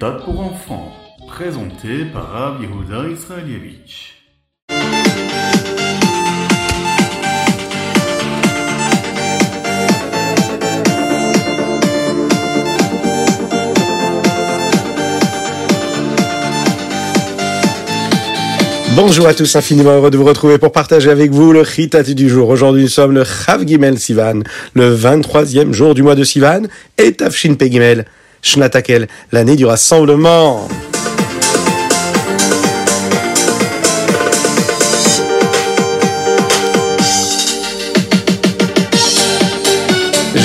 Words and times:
méthode 0.00 0.24
pour 0.24 0.40
enfants, 0.40 0.92
présenté 1.28 2.06
par 2.10 2.30
Rav 2.30 2.62
Yehuda 2.62 3.06
Israelievich. 3.10 4.14
Bonjour 18.96 19.26
à 19.26 19.34
tous, 19.34 19.54
infiniment 19.54 19.90
heureux 19.90 20.10
de 20.10 20.16
vous 20.16 20.24
retrouver 20.24 20.56
pour 20.56 20.72
partager 20.72 21.10
avec 21.10 21.30
vous 21.30 21.52
le 21.52 21.62
Chitat 21.62 22.02
du 22.04 22.30
jour. 22.30 22.48
Aujourd'hui, 22.48 22.84
nous 22.84 22.88
sommes 22.88 23.12
le 23.12 23.24
Chav 23.24 23.66
Gimel 23.66 23.98
Sivan, 23.98 24.40
le 24.72 24.96
23e 24.96 25.72
jour 25.72 25.94
du 25.94 26.02
mois 26.02 26.14
de 26.14 26.24
Sivan, 26.24 26.62
et 26.96 27.12
Tafshin 27.12 27.54
Pegimel, 27.54 28.06
Shnatakel, 28.42 29.08
l'année 29.32 29.56
du 29.56 29.66
rassemblement. 29.66 30.68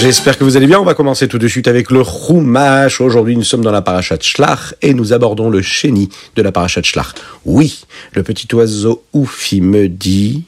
J'espère 0.06 0.38
que 0.38 0.44
vous 0.44 0.56
allez 0.56 0.68
bien. 0.68 0.80
On 0.80 0.84
va 0.84 0.94
commencer 0.94 1.28
tout 1.28 1.40
de 1.40 1.48
suite 1.48 1.68
avec 1.68 1.90
le 1.90 2.04
Chumash. 2.04 3.02
Aujourd'hui, 3.02 3.36
nous 3.36 3.44
sommes 3.44 3.64
dans 3.64 3.72
la 3.72 3.82
parachat 3.82 4.18
Shlach 4.22 4.76
et 4.84 4.94
nous 4.94 5.14
abordons 5.14 5.50
le 5.50 5.64
chéni 5.64 6.10
de 6.36 6.44
la 6.44 6.52
parachat 6.52 6.84
Shlach. 6.84 7.16
Oui, 7.44 7.86
le 8.14 8.22
petit 8.22 8.48
oiseau 8.54 9.04
Oufi 9.14 9.62
me 9.62 9.90
dit 9.90 10.44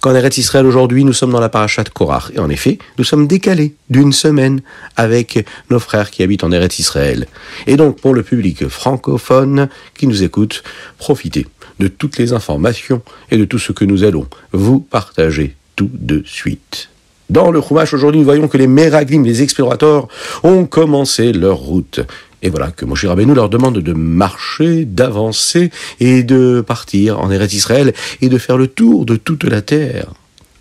qu'en 0.00 0.14
Eretz 0.14 0.38
Israël 0.38 0.66
aujourd'hui, 0.66 1.04
nous 1.04 1.12
sommes 1.12 1.32
dans 1.32 1.40
la 1.40 1.48
parachat 1.48 1.84
Korach. 1.84 2.30
Et 2.34 2.38
en 2.38 2.50
effet, 2.50 2.78
nous 2.98 3.04
sommes 3.04 3.26
décalés 3.26 3.74
d'une 3.90 4.12
semaine 4.12 4.60
avec 4.96 5.46
nos 5.70 5.78
frères 5.78 6.10
qui 6.10 6.22
habitent 6.22 6.44
en 6.44 6.52
Eretz 6.52 6.78
Israël. 6.78 7.26
Et 7.66 7.76
donc, 7.76 8.00
pour 8.00 8.14
le 8.14 8.22
public 8.22 8.68
francophone 8.68 9.68
qui 9.96 10.06
nous 10.06 10.22
écoute, 10.22 10.62
profitez 10.98 11.46
de 11.78 11.88
toutes 11.88 12.18
les 12.18 12.32
informations 12.32 13.02
et 13.30 13.36
de 13.36 13.44
tout 13.44 13.58
ce 13.58 13.72
que 13.72 13.84
nous 13.84 14.04
allons 14.04 14.26
vous 14.52 14.80
partager 14.80 15.54
tout 15.76 15.90
de 15.92 16.22
suite. 16.26 16.88
Dans 17.30 17.50
le 17.50 17.60
Chumash, 17.60 17.92
aujourd'hui, 17.92 18.20
nous 18.20 18.24
voyons 18.24 18.48
que 18.48 18.56
les 18.56 18.66
Meraglim, 18.66 19.22
les 19.22 19.42
explorateurs, 19.42 20.08
ont 20.42 20.64
commencé 20.64 21.34
leur 21.34 21.58
route. 21.58 22.00
Et 22.40 22.48
voilà 22.48 22.70
que 22.70 22.86
Moshe 22.86 23.04
Rabbeinu 23.04 23.34
leur 23.34 23.50
demande 23.50 23.78
de 23.78 23.92
marcher, 23.92 24.86
d'avancer 24.86 25.70
et 26.00 26.22
de 26.22 26.64
partir 26.66 27.20
en 27.20 27.30
Eretz 27.30 27.52
Israël 27.52 27.92
et 28.22 28.30
de 28.30 28.38
faire 28.38 28.56
le 28.56 28.66
tour 28.66 29.04
de 29.04 29.16
toute 29.16 29.44
la 29.44 29.60
terre. 29.60 30.14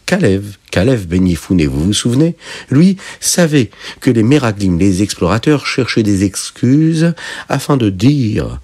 Kalev, 0.06 0.58
Kalev 0.70 1.08
Ben 1.08 1.26
Yefouné, 1.26 1.68
vous 1.68 1.86
vous 1.86 1.94
souvenez? 1.94 2.36
Lui 2.70 2.98
savait 3.22 3.70
que 4.02 4.12
les 4.12 4.24
Meraglim, 4.24 4.78
les 4.78 5.04
explorateurs, 5.04 5.66
cherchaient 5.66 6.04
des 6.04 6.26
excuses 6.26 7.14
afin 7.48 7.78
de 7.78 7.90
dire 7.90 8.60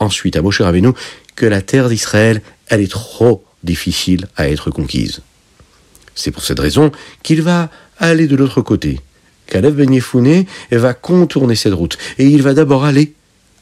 ensuite 0.00 0.34
à 0.34 0.42
Moshe 0.42 0.60
Rabbeinu 0.60 0.90
que 1.36 1.46
la 1.46 1.62
terre 1.62 1.88
d'Israël, 1.88 2.42
elle 2.66 2.80
est 2.80 2.90
trop 2.90 3.44
difficile 3.62 4.26
à 4.36 4.48
être 4.48 4.70
conquise. 4.70 5.22
C'est 6.14 6.30
pour 6.30 6.44
cette 6.44 6.60
raison 6.60 6.92
qu'il 7.22 7.42
va 7.42 7.70
aller 7.98 8.26
de 8.26 8.36
l'autre 8.36 8.60
côté. 8.60 9.00
Caleb 9.46 9.74
Ben 9.74 9.92
Yefouné 9.92 10.46
va 10.70 10.94
contourner 10.94 11.54
cette 11.54 11.74
route 11.74 11.98
et 12.18 12.26
il 12.26 12.42
va 12.42 12.54
d'abord 12.54 12.84
aller 12.84 13.12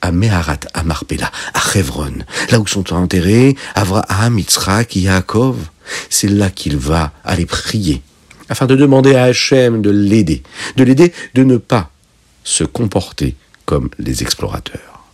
à 0.00 0.12
Meharat, 0.12 0.60
à 0.74 0.82
Marpella, 0.82 1.30
à 1.54 1.78
Hebron, 1.78 2.12
là 2.50 2.60
où 2.60 2.66
sont 2.66 2.92
enterrés 2.92 3.56
Avraham, 3.74 4.38
Yitzhak 4.38 4.96
Yaakov. 4.96 5.56
C'est 6.10 6.28
là 6.28 6.50
qu'il 6.50 6.76
va 6.76 7.12
aller 7.24 7.46
prier 7.46 8.02
afin 8.52 8.66
de 8.66 8.76
demander 8.76 9.14
à 9.14 9.24
Hachem 9.24 9.80
de 9.80 9.88
l'aider, 9.88 10.42
de 10.76 10.84
l'aider 10.84 11.14
de 11.34 11.42
ne 11.42 11.56
pas 11.56 11.90
se 12.44 12.64
comporter 12.64 13.34
comme 13.64 13.88
les 13.98 14.22
explorateurs, 14.22 15.06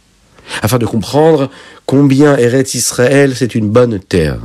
afin 0.61 0.79
de 0.79 0.87
comprendre 0.87 1.49
combien 1.87 2.37
Eretz 2.37 2.75
Israël 2.75 3.37
c'est 3.37 3.55
une 3.55 3.71
bonne 3.71 4.01
terre. 4.01 4.41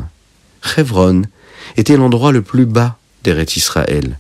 Hebron 0.78 1.24
était 1.78 1.98
l'endroit 1.98 2.32
le 2.32 2.42
plus 2.42 2.66
bas 2.66 2.98
d'Eretz 3.24 3.56
Israël. 3.56 4.18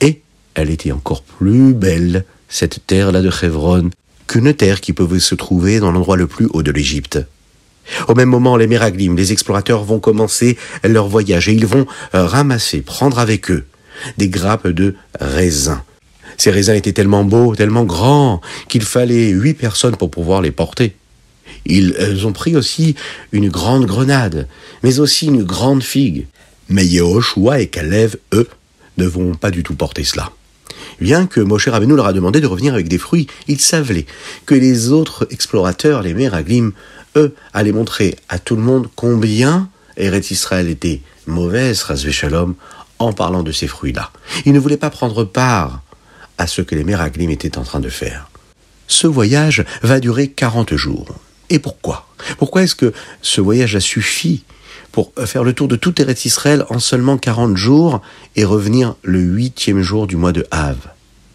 Et 0.00 0.20
elle 0.54 0.70
était 0.70 0.92
encore 0.92 1.22
plus 1.22 1.74
belle, 1.74 2.24
cette 2.48 2.86
terre-là 2.86 3.22
de 3.22 3.30
Hebron, 3.42 3.90
qu'une 4.26 4.54
terre 4.54 4.80
qui 4.80 4.92
pouvait 4.92 5.20
se 5.20 5.34
trouver 5.34 5.80
dans 5.80 5.92
l'endroit 5.92 6.16
le 6.16 6.26
plus 6.26 6.48
haut 6.52 6.62
de 6.62 6.70
l'Égypte. 6.70 7.18
Au 8.08 8.14
même 8.14 8.28
moment, 8.28 8.56
les 8.56 8.66
Meraglim, 8.66 9.16
les 9.16 9.32
explorateurs 9.32 9.82
vont 9.82 9.98
commencer 9.98 10.56
leur 10.84 11.08
voyage 11.08 11.48
et 11.48 11.52
ils 11.52 11.66
vont 11.66 11.86
ramasser, 12.12 12.82
prendre 12.82 13.18
avec 13.18 13.50
eux 13.50 13.64
des 14.16 14.28
grappes 14.28 14.68
de 14.68 14.94
raisins. 15.20 15.80
Ces 16.36 16.50
raisins 16.50 16.74
étaient 16.74 16.92
tellement 16.92 17.24
beaux, 17.24 17.54
tellement 17.54 17.84
grands, 17.84 18.40
qu'il 18.68 18.82
fallait 18.82 19.30
huit 19.30 19.54
personnes 19.54 19.96
pour 19.96 20.10
pouvoir 20.10 20.40
les 20.40 20.52
porter. 20.52 20.94
Ils 21.66 22.24
ont 22.24 22.32
pris 22.32 22.56
aussi 22.56 22.94
une 23.32 23.48
grande 23.48 23.86
grenade, 23.86 24.46
mais 24.82 25.00
aussi 25.00 25.26
une 25.26 25.42
grande 25.42 25.82
figue. 25.82 26.26
Mais 26.70 26.86
Yehoshua 26.86 27.60
et 27.60 27.66
Kalev, 27.66 28.16
eux, 28.32 28.48
ne 28.96 29.06
vont 29.06 29.34
pas 29.34 29.50
du 29.50 29.62
tout 29.62 29.74
porter 29.74 30.04
cela. 30.04 30.30
Bien 31.00 31.26
que 31.26 31.40
Moshe 31.40 31.68
Rabbeinu 31.68 31.96
leur 31.96 32.06
a 32.06 32.12
demandé 32.12 32.40
de 32.40 32.46
revenir 32.46 32.74
avec 32.74 32.86
des 32.86 32.98
fruits, 32.98 33.26
ils 33.48 33.60
savaient 33.60 34.06
que 34.46 34.54
les 34.54 34.90
autres 34.90 35.26
explorateurs, 35.30 36.02
les 36.02 36.14
Meraglim, 36.14 36.72
eux, 37.16 37.34
allaient 37.52 37.72
montrer 37.72 38.16
à 38.28 38.38
tout 38.38 38.54
le 38.54 38.62
monde 38.62 38.88
combien 38.94 39.68
Eretz 39.96 40.30
Israël 40.30 40.68
était 40.68 41.00
mauvaise, 41.26 41.82
Razvé 41.82 42.12
Shalom, 42.12 42.54
en 42.98 43.12
parlant 43.12 43.42
de 43.42 43.52
ces 43.52 43.66
fruits-là. 43.66 44.10
Ils 44.44 44.52
ne 44.52 44.60
voulaient 44.60 44.76
pas 44.76 44.90
prendre 44.90 45.24
part 45.24 45.82
à 46.38 46.46
ce 46.46 46.62
que 46.62 46.74
les 46.74 46.84
Meraglim 46.84 47.30
étaient 47.30 47.58
en 47.58 47.64
train 47.64 47.80
de 47.80 47.88
faire. 47.88 48.30
Ce 48.86 49.06
voyage 49.06 49.64
va 49.82 50.00
durer 50.00 50.28
40 50.28 50.76
jours. 50.76 51.08
Et 51.48 51.58
pourquoi? 51.58 52.08
Pourquoi 52.38 52.62
est-ce 52.62 52.74
que 52.74 52.92
ce 53.22 53.40
voyage 53.40 53.74
a 53.74 53.80
suffi 53.80 54.44
pour 54.92 55.12
faire 55.24 55.44
le 55.44 55.52
tour 55.52 55.68
de 55.68 55.76
tout 55.76 56.00
Eretz 56.00 56.24
Israël 56.24 56.64
en 56.68 56.78
seulement 56.78 57.18
40 57.18 57.56
jours 57.56 58.00
et 58.36 58.44
revenir 58.44 58.94
le 59.02 59.20
huitième 59.20 59.82
jour 59.82 60.06
du 60.06 60.16
mois 60.16 60.32
de 60.32 60.46
Av 60.50 60.76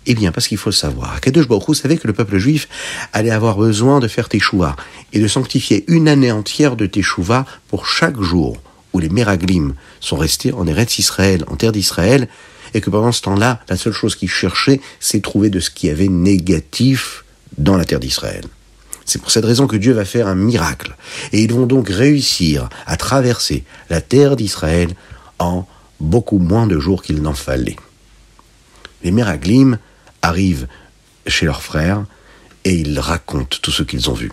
Eh 0.06 0.16
bien, 0.16 0.32
parce 0.32 0.48
qu'il 0.48 0.58
faut 0.58 0.70
le 0.70 0.76
savoir, 0.76 1.22
Kadosh 1.22 1.48
Baruch 1.48 1.76
savait 1.76 1.98
que 1.98 2.08
le 2.08 2.14
peuple 2.14 2.38
juif 2.38 2.68
allait 3.14 3.32
avoir 3.32 3.58
besoin 3.58 4.00
de 4.00 4.08
faire 4.08 4.30
Teshuvah 4.30 4.76
et 5.14 5.20
de 5.20 5.28
sanctifier 5.28 5.86
une 5.88 6.08
année 6.08 6.32
entière 6.32 6.76
de 6.76 6.86
Teshuvah 6.86 7.46
pour 7.70 7.88
chaque 7.88 8.20
jour 8.22 8.58
où 8.94 9.00
les 9.00 9.10
Meraglim 9.10 9.74
sont 10.00 10.16
restés 10.16 10.54
en 10.54 10.68
Eretz 10.68 11.00
Israël, 11.00 11.44
en 11.48 11.56
terre 11.56 11.74
d'Israël, 11.74 12.30
et 12.74 12.82
que 12.82 12.90
pendant 12.90 13.12
ce 13.12 13.22
temps-là, 13.24 13.62
la 13.70 13.78
seule 13.78 13.94
chose 13.94 14.16
qu'ils 14.16 14.30
cherchaient, 14.30 14.82
c'est 15.00 15.22
trouver 15.22 15.50
de 15.50 15.60
ce 15.60 15.70
qui 15.70 15.90
avait 15.90 16.08
négatif 16.08 17.24
dans 17.58 17.78
la 17.78 17.86
terre 17.86 18.00
d'Israël. 18.00 18.46
C'est 19.06 19.22
pour 19.22 19.32
cette 19.32 19.46
raison 19.46 19.68
que 19.68 19.76
Dieu 19.76 19.94
va 19.94 20.04
faire 20.04 20.28
un 20.28 20.36
miracle. 20.36 20.96
Et 21.32 21.44
ils 21.44 21.54
vont 21.54 21.68
donc 21.68 21.90
réussir 21.90 22.70
à 22.86 22.98
traverser 22.98 23.64
la 23.90 24.02
terre 24.02 24.36
d'Israël 24.36 24.90
en 25.40 25.68
beaucoup 26.00 26.40
moins 26.40 26.68
de 26.68 26.80
jours 26.80 27.04
qu'il 27.04 27.22
n'en 27.22 27.34
fallait. 27.34 27.78
Les 29.04 29.12
Meraglim 29.12 29.78
arrivent 30.22 30.68
chez 31.28 31.46
leurs 31.46 31.62
frères 31.62 32.04
et 32.64 32.74
ils 32.74 33.00
racontent 33.00 33.58
tout 33.62 33.72
ce 33.72 33.84
qu'ils 33.84 34.10
ont 34.10 34.14
vu. 34.14 34.32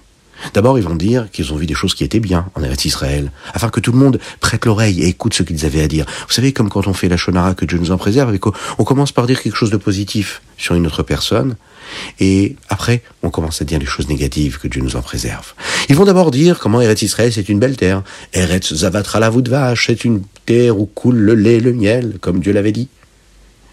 D'abord, 0.54 0.78
ils 0.78 0.84
vont 0.84 0.94
dire 0.94 1.30
qu'ils 1.30 1.52
ont 1.52 1.56
vu 1.56 1.66
des 1.66 1.74
choses 1.74 1.94
qui 1.94 2.04
étaient 2.04 2.20
bien 2.20 2.46
en 2.54 2.62
Eretz 2.62 2.84
Israël, 2.84 3.30
afin 3.54 3.68
que 3.68 3.80
tout 3.80 3.92
le 3.92 3.98
monde 3.98 4.18
prête 4.40 4.64
l'oreille 4.64 5.02
et 5.02 5.08
écoute 5.08 5.34
ce 5.34 5.42
qu'ils 5.42 5.64
avaient 5.66 5.82
à 5.82 5.88
dire. 5.88 6.06
Vous 6.26 6.32
savez, 6.32 6.52
comme 6.52 6.68
quand 6.68 6.86
on 6.86 6.92
fait 6.94 7.08
la 7.08 7.16
shonara, 7.16 7.54
que 7.54 7.64
Dieu 7.64 7.78
nous 7.78 7.90
en 7.90 7.98
préserve, 7.98 8.36
on 8.78 8.84
commence 8.84 9.12
par 9.12 9.26
dire 9.26 9.42
quelque 9.42 9.56
chose 9.56 9.70
de 9.70 9.76
positif 9.76 10.42
sur 10.56 10.74
une 10.74 10.86
autre 10.86 11.02
personne, 11.02 11.56
et 12.20 12.56
après, 12.68 13.02
on 13.22 13.30
commence 13.30 13.60
à 13.60 13.64
dire 13.64 13.78
les 13.78 13.86
choses 13.86 14.08
négatives, 14.08 14.58
que 14.58 14.68
Dieu 14.68 14.82
nous 14.82 14.96
en 14.96 15.02
préserve. 15.02 15.54
Ils 15.88 15.96
vont 15.96 16.04
d'abord 16.04 16.30
dire 16.30 16.58
comment 16.58 16.80
Eretz 16.80 17.02
Israël, 17.02 17.32
c'est 17.32 17.48
une 17.48 17.58
belle 17.58 17.76
terre. 17.76 18.02
Eretz 18.32 18.72
Zavatra 18.74 19.20
la 19.20 19.30
vache, 19.30 19.86
c'est 19.86 20.04
une 20.04 20.22
terre 20.46 20.78
où 20.78 20.86
coule 20.86 21.16
le 21.16 21.34
lait, 21.34 21.60
le 21.60 21.72
miel, 21.72 22.18
comme 22.20 22.40
Dieu 22.40 22.52
l'avait 22.52 22.72
dit. 22.72 22.88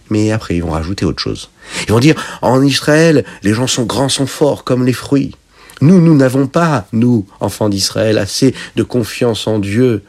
Mais 0.10 0.32
après, 0.32 0.56
ils 0.56 0.64
vont 0.64 0.72
rajouter 0.72 1.06
autre 1.06 1.22
chose. 1.22 1.50
Ils 1.88 1.92
vont 1.92 2.00
dire, 2.00 2.16
en 2.42 2.64
Israël, 2.64 3.26
les 3.44 3.54
gens 3.54 3.68
sont 3.68 3.84
grands, 3.84 4.10
sont 4.10 4.26
forts, 4.26 4.64
comme 4.64 4.86
les 4.86 4.94
fruits. 4.94 5.36
Nous, 5.81 6.02
nous 6.02 6.16
n'avons 6.16 6.48
pas, 6.48 6.88
nous, 6.92 7.26
enfants 7.40 7.70
d'Israël, 7.70 8.18
assez 8.18 8.54
de 8.76 8.84
confiance 8.84 9.48
en 9.48 9.60
Dieu. 9.60 10.04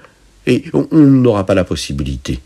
Et 0.46 0.64
on 0.72 0.96
n'aura 0.96 1.46
pas 1.46 1.54
la 1.54 1.64
possibilité 1.64 2.40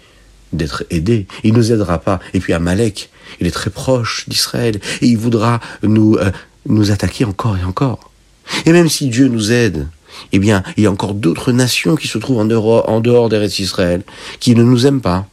d'être 0.53 0.85
aidés. 0.91 1.26
Il 1.43 1.53
ne 1.53 1.59
nous 1.59 1.73
aidera 1.73 1.99
pas. 1.99 2.21
Et 2.35 2.41
puis 2.41 2.53
Amalek, 2.53 3.11
il 3.41 3.47
est 3.47 3.53
très 3.53 3.71
proche 3.71 4.29
d'Israël. 4.29 4.81
Et 5.00 5.06
il 5.06 5.17
voudra 5.17 5.61
nous, 5.82 6.17
euh, 6.17 6.31
nous 6.67 6.91
attaquer 6.91 7.25
encore 7.25 7.56
et 7.56 7.65
encore. 7.65 8.11
Et 8.67 8.73
même 8.73 8.88
si 8.88 9.09
Dieu 9.09 9.29
nous 9.29 9.53
aide, 9.53 9.88
eh 10.32 10.38
bien, 10.38 10.62
il 10.76 10.85
y 10.85 10.87
a 10.87 10.91
encore 10.91 11.15
d'autres 11.15 11.53
nations 11.53 11.97
qui 11.97 12.09
se 12.09 12.19
trouvent 12.19 12.38
en 12.38 12.44
dehors, 12.44 12.88
en 12.88 13.00
dehors 13.00 13.29
d'Eretz 13.29 13.59
Israël, 13.59 14.03
qui 14.38 14.55
ne 14.55 14.62
nous 14.62 14.87
aiment 14.87 15.00
pas. 15.00 15.26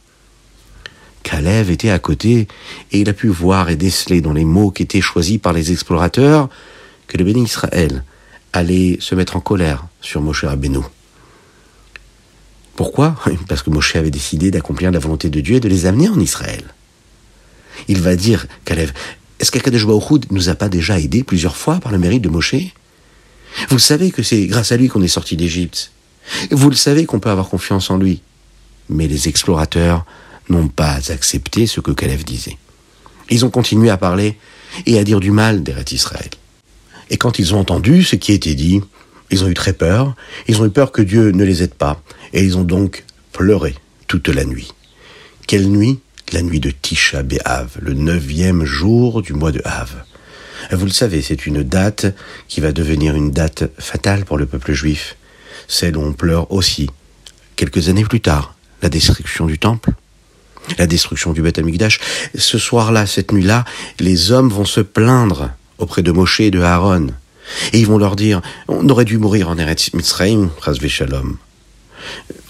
Kalev 1.22 1.70
était 1.70 1.90
à 1.90 1.98
côté, 1.98 2.48
et 2.90 3.00
il 3.00 3.08
a 3.08 3.12
pu 3.12 3.28
voir 3.28 3.70
et 3.70 3.76
déceler 3.76 4.20
dans 4.20 4.32
les 4.32 4.44
mots 4.44 4.70
qui 4.70 4.82
étaient 4.82 5.00
choisis 5.00 5.38
par 5.38 5.52
les 5.52 5.70
explorateurs 5.70 6.48
que 7.12 7.18
le 7.18 7.24
béni 7.24 7.42
Israël 7.42 8.04
allait 8.54 8.96
se 9.00 9.14
mettre 9.14 9.36
en 9.36 9.40
colère 9.40 9.86
sur 10.00 10.22
Moshe 10.22 10.44
Rabbeinu. 10.44 10.78
Pourquoi? 12.74 13.16
Parce 13.48 13.62
que 13.62 13.68
Moshe 13.68 13.96
avait 13.96 14.10
décidé 14.10 14.50
d'accomplir 14.50 14.90
la 14.90 14.98
volonté 14.98 15.28
de 15.28 15.40
Dieu 15.40 15.56
et 15.56 15.60
de 15.60 15.68
les 15.68 15.84
amener 15.84 16.08
en 16.08 16.18
Israël. 16.18 16.64
Il 17.88 18.00
va 18.00 18.16
dire, 18.16 18.46
Kalev, 18.64 18.92
est-ce 19.40 19.52
qu'Akadosh 19.52 19.86
nous 20.30 20.48
a 20.48 20.54
pas 20.54 20.70
déjà 20.70 20.98
aidés 20.98 21.22
plusieurs 21.22 21.56
fois 21.56 21.80
par 21.80 21.92
le 21.92 21.98
mérite 21.98 22.22
de 22.22 22.30
Moshe? 22.30 22.54
Vous 23.68 23.78
savez 23.78 24.10
que 24.10 24.22
c'est 24.22 24.46
grâce 24.46 24.72
à 24.72 24.78
lui 24.78 24.88
qu'on 24.88 25.02
est 25.02 25.08
sorti 25.08 25.36
d'Égypte. 25.36 25.92
Vous 26.50 26.70
le 26.70 26.76
savez 26.76 27.04
qu'on 27.04 27.20
peut 27.20 27.28
avoir 27.28 27.50
confiance 27.50 27.90
en 27.90 27.98
lui. 27.98 28.22
Mais 28.88 29.06
les 29.06 29.28
explorateurs 29.28 30.06
n'ont 30.48 30.68
pas 30.68 30.98
accepté 31.10 31.66
ce 31.66 31.80
que 31.80 31.90
Caleb 31.90 32.22
disait. 32.22 32.56
Ils 33.28 33.44
ont 33.44 33.50
continué 33.50 33.90
à 33.90 33.98
parler 33.98 34.38
et 34.86 34.98
à 34.98 35.04
dire 35.04 35.20
du 35.20 35.30
mal 35.30 35.62
d'Eretz 35.62 35.92
Israël. 35.92 36.30
Et 37.12 37.18
quand 37.18 37.38
ils 37.38 37.54
ont 37.54 37.60
entendu 37.60 38.02
ce 38.02 38.16
qui 38.16 38.32
était 38.32 38.54
dit, 38.54 38.80
ils 39.30 39.44
ont 39.44 39.48
eu 39.48 39.54
très 39.54 39.74
peur, 39.74 40.16
ils 40.48 40.60
ont 40.60 40.66
eu 40.66 40.70
peur 40.70 40.92
que 40.92 41.02
Dieu 41.02 41.30
ne 41.30 41.44
les 41.44 41.62
aide 41.62 41.74
pas, 41.74 42.02
et 42.32 42.42
ils 42.42 42.56
ont 42.56 42.64
donc 42.64 43.04
pleuré 43.32 43.76
toute 44.08 44.28
la 44.28 44.44
nuit. 44.44 44.72
Quelle 45.46 45.68
nuit? 45.68 46.00
La 46.32 46.40
nuit 46.40 46.60
de 46.60 46.70
Tisha 46.70 47.22
B'Av, 47.22 47.76
le 47.78 47.92
neuvième 47.92 48.64
jour 48.64 49.20
du 49.20 49.34
mois 49.34 49.52
de 49.52 49.60
Av. 49.66 50.04
Vous 50.70 50.86
le 50.86 50.90
savez, 50.90 51.20
c'est 51.20 51.44
une 51.44 51.62
date 51.62 52.06
qui 52.48 52.62
va 52.62 52.72
devenir 52.72 53.14
une 53.14 53.30
date 53.30 53.64
fatale 53.78 54.24
pour 54.24 54.38
le 54.38 54.46
peuple 54.46 54.72
juif, 54.72 55.16
celle 55.68 55.98
où 55.98 56.00
on 56.00 56.14
pleure 56.14 56.50
aussi, 56.50 56.88
quelques 57.56 57.90
années 57.90 58.04
plus 58.04 58.22
tard, 58.22 58.54
la 58.80 58.88
destruction 58.88 59.44
du 59.44 59.58
temple, 59.58 59.90
la 60.78 60.86
destruction 60.86 61.34
du 61.34 61.42
Beth 61.42 61.58
Amikdash. 61.58 62.00
Ce 62.34 62.56
soir-là, 62.56 63.04
cette 63.04 63.32
nuit-là, 63.32 63.66
les 64.00 64.32
hommes 64.32 64.48
vont 64.48 64.64
se 64.64 64.80
plaindre 64.80 65.50
auprès 65.82 66.02
de 66.02 66.12
Moshe 66.12 66.40
et 66.40 66.50
de 66.50 66.60
Aaron. 66.60 67.08
Et 67.72 67.80
ils 67.80 67.86
vont 67.86 67.98
leur 67.98 68.16
dire, 68.16 68.40
on 68.68 68.88
aurait 68.88 69.04
dû 69.04 69.18
mourir 69.18 69.48
en 69.48 69.58
Eretz 69.58 69.92
Mitzrayim, 69.94 70.50
Shalom. 70.88 71.36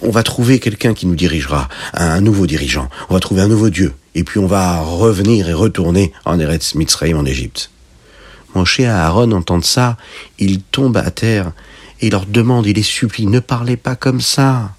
On 0.03 0.11
va 0.11 0.23
trouver 0.23 0.59
quelqu'un 0.59 0.95
qui 0.95 1.07
nous 1.07 1.15
dirigera, 1.15 1.69
un 1.95 2.21
nouveau 2.21 2.47
dirigeant. 2.47 2.89
On 3.09 3.15
va 3.15 3.21
trouver 3.21 3.43
un 3.43 3.49
nouveau 3.49 3.71
Dieu. 3.71 3.95
Et 4.15 4.25
puis 4.25 4.39
on 4.39 4.47
va 4.47 4.81
revenir 4.81 5.49
et 5.49 5.55
retourner 5.55 6.13
en 6.25 6.39
Eretz 6.39 6.75
Mitzrayim 6.75 7.19
en 7.19 7.25
Égypte. 7.25 7.71
Moshe 8.55 8.81
et 8.81 8.87
Aaron 8.87 9.33
entendent 9.33 9.65
ça, 9.65 9.97
ils 10.39 10.61
tombent 10.61 10.99
à 10.99 11.11
terre 11.11 11.53
et 12.01 12.11
leur 12.11 12.27
demandent, 12.27 12.67
ils 12.67 12.77
les 12.77 12.83
supplient, 12.83 13.27
ne 13.27 13.41
parlez 13.41 13.77
pas 13.77 13.97
comme 13.97 14.21
ça. 14.21 14.75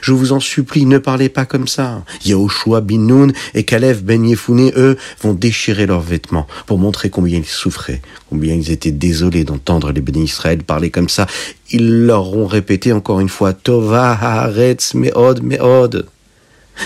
Je 0.00 0.12
vous 0.12 0.32
en 0.32 0.40
supplie, 0.40 0.86
ne 0.86 0.98
parlez 0.98 1.28
pas 1.28 1.44
comme 1.44 1.68
ça. 1.68 2.04
Yahushua 2.24 2.80
bin 2.80 2.98
Nun 2.98 3.32
et 3.54 3.64
Kalev 3.64 4.02
ben 4.02 4.24
Yefouné, 4.24 4.72
eux, 4.76 4.96
vont 5.20 5.34
déchirer 5.34 5.86
leurs 5.86 6.00
vêtements 6.00 6.46
pour 6.66 6.78
montrer 6.78 7.10
combien 7.10 7.38
ils 7.38 7.44
souffraient, 7.44 8.02
combien 8.30 8.54
ils 8.54 8.70
étaient 8.70 8.90
désolés 8.90 9.44
d'entendre 9.44 9.92
les 9.92 10.00
bénis 10.00 10.24
Israël 10.24 10.62
parler 10.62 10.90
comme 10.90 11.08
ça. 11.08 11.26
Ils 11.70 12.06
leur 12.06 12.36
ont 12.36 12.46
répété 12.46 12.92
encore 12.92 13.20
une 13.20 13.28
fois, 13.28 13.52
Tova 13.52 14.12
haaretz 14.12 14.94
meod 14.94 15.42
meod. 15.42 16.06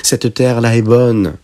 Cette 0.02 0.34
terre-là 0.34 0.76
est 0.76 0.82
bonne, 0.82 1.34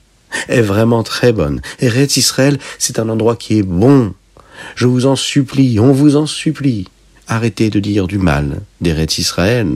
est 0.48 0.60
vraiment 0.60 1.02
très 1.02 1.32
bonne. 1.32 1.60
Eretz 1.80 2.16
Israël, 2.16 2.58
c'est 2.78 2.98
un 2.98 3.08
endroit 3.08 3.36
qui 3.36 3.58
est 3.58 3.62
bon. 3.62 4.14
Je 4.76 4.86
vous 4.86 5.06
en 5.06 5.16
supplie, 5.16 5.80
on 5.80 5.92
vous 5.92 6.16
en 6.16 6.26
supplie. 6.26 6.86
Arrêtez 7.26 7.70
de 7.70 7.80
dire 7.80 8.06
du 8.06 8.18
mal 8.18 8.60
d'Eretz 8.80 9.18
Israël. 9.18 9.68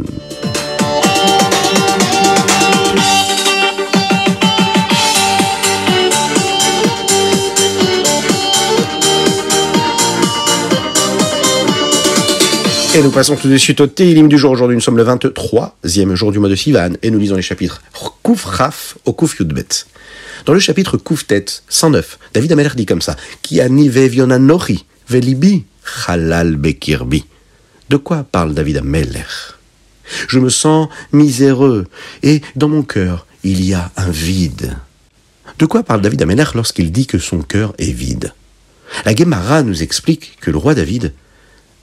Et 12.98 13.02
nous 13.02 13.12
passons 13.12 13.36
tout 13.36 13.48
de 13.48 13.56
suite 13.56 13.80
au 13.80 13.86
Télim 13.86 14.26
du 14.26 14.36
jour. 14.36 14.50
Aujourd'hui, 14.50 14.74
nous 14.74 14.82
sommes 14.82 14.96
le 14.96 15.04
23e 15.04 16.14
jour 16.16 16.32
du 16.32 16.40
mois 16.40 16.48
de 16.48 16.56
Sivan 16.56 16.94
et 17.00 17.12
nous 17.12 17.20
lisons 17.20 17.36
les 17.36 17.42
chapitres 17.42 17.80
Kouf 18.24 18.44
Raf 18.44 18.98
au 19.04 19.12
Kouf 19.12 19.38
Yudbet. 19.38 19.68
Dans 20.46 20.52
le 20.52 20.58
chapitre 20.58 20.96
Kouf 20.96 21.24
Tet 21.24 21.44
109, 21.68 22.18
David 22.34 22.50
Ameler 22.50 22.70
dit 22.74 22.86
comme 22.86 23.00
ça 23.00 23.14
Ki 23.40 23.60
ani 23.60 23.88
nori 24.40 24.84
velibi 25.08 25.64
halal 26.08 26.56
bekirbi. 26.56 27.24
De 27.88 27.98
quoi 27.98 28.24
parle 28.24 28.52
David 28.52 28.78
Ameler 28.78 29.22
Je 30.26 30.40
me 30.40 30.48
sens 30.48 30.88
miséreux 31.12 31.86
et 32.24 32.40
dans 32.56 32.68
mon 32.68 32.82
cœur, 32.82 33.28
il 33.44 33.64
y 33.64 33.74
a 33.74 33.92
un 33.96 34.10
vide. 34.10 34.76
De 35.60 35.66
quoi 35.66 35.84
parle 35.84 36.00
David 36.00 36.22
Ameler 36.22 36.46
lorsqu'il 36.52 36.90
dit 36.90 37.06
que 37.06 37.20
son 37.20 37.42
cœur 37.42 37.74
est 37.78 37.92
vide? 37.92 38.32
La 39.04 39.14
Gemara 39.14 39.62
nous 39.62 39.84
explique 39.84 40.36
que 40.40 40.50
le 40.50 40.56
roi 40.56 40.74
David 40.74 41.12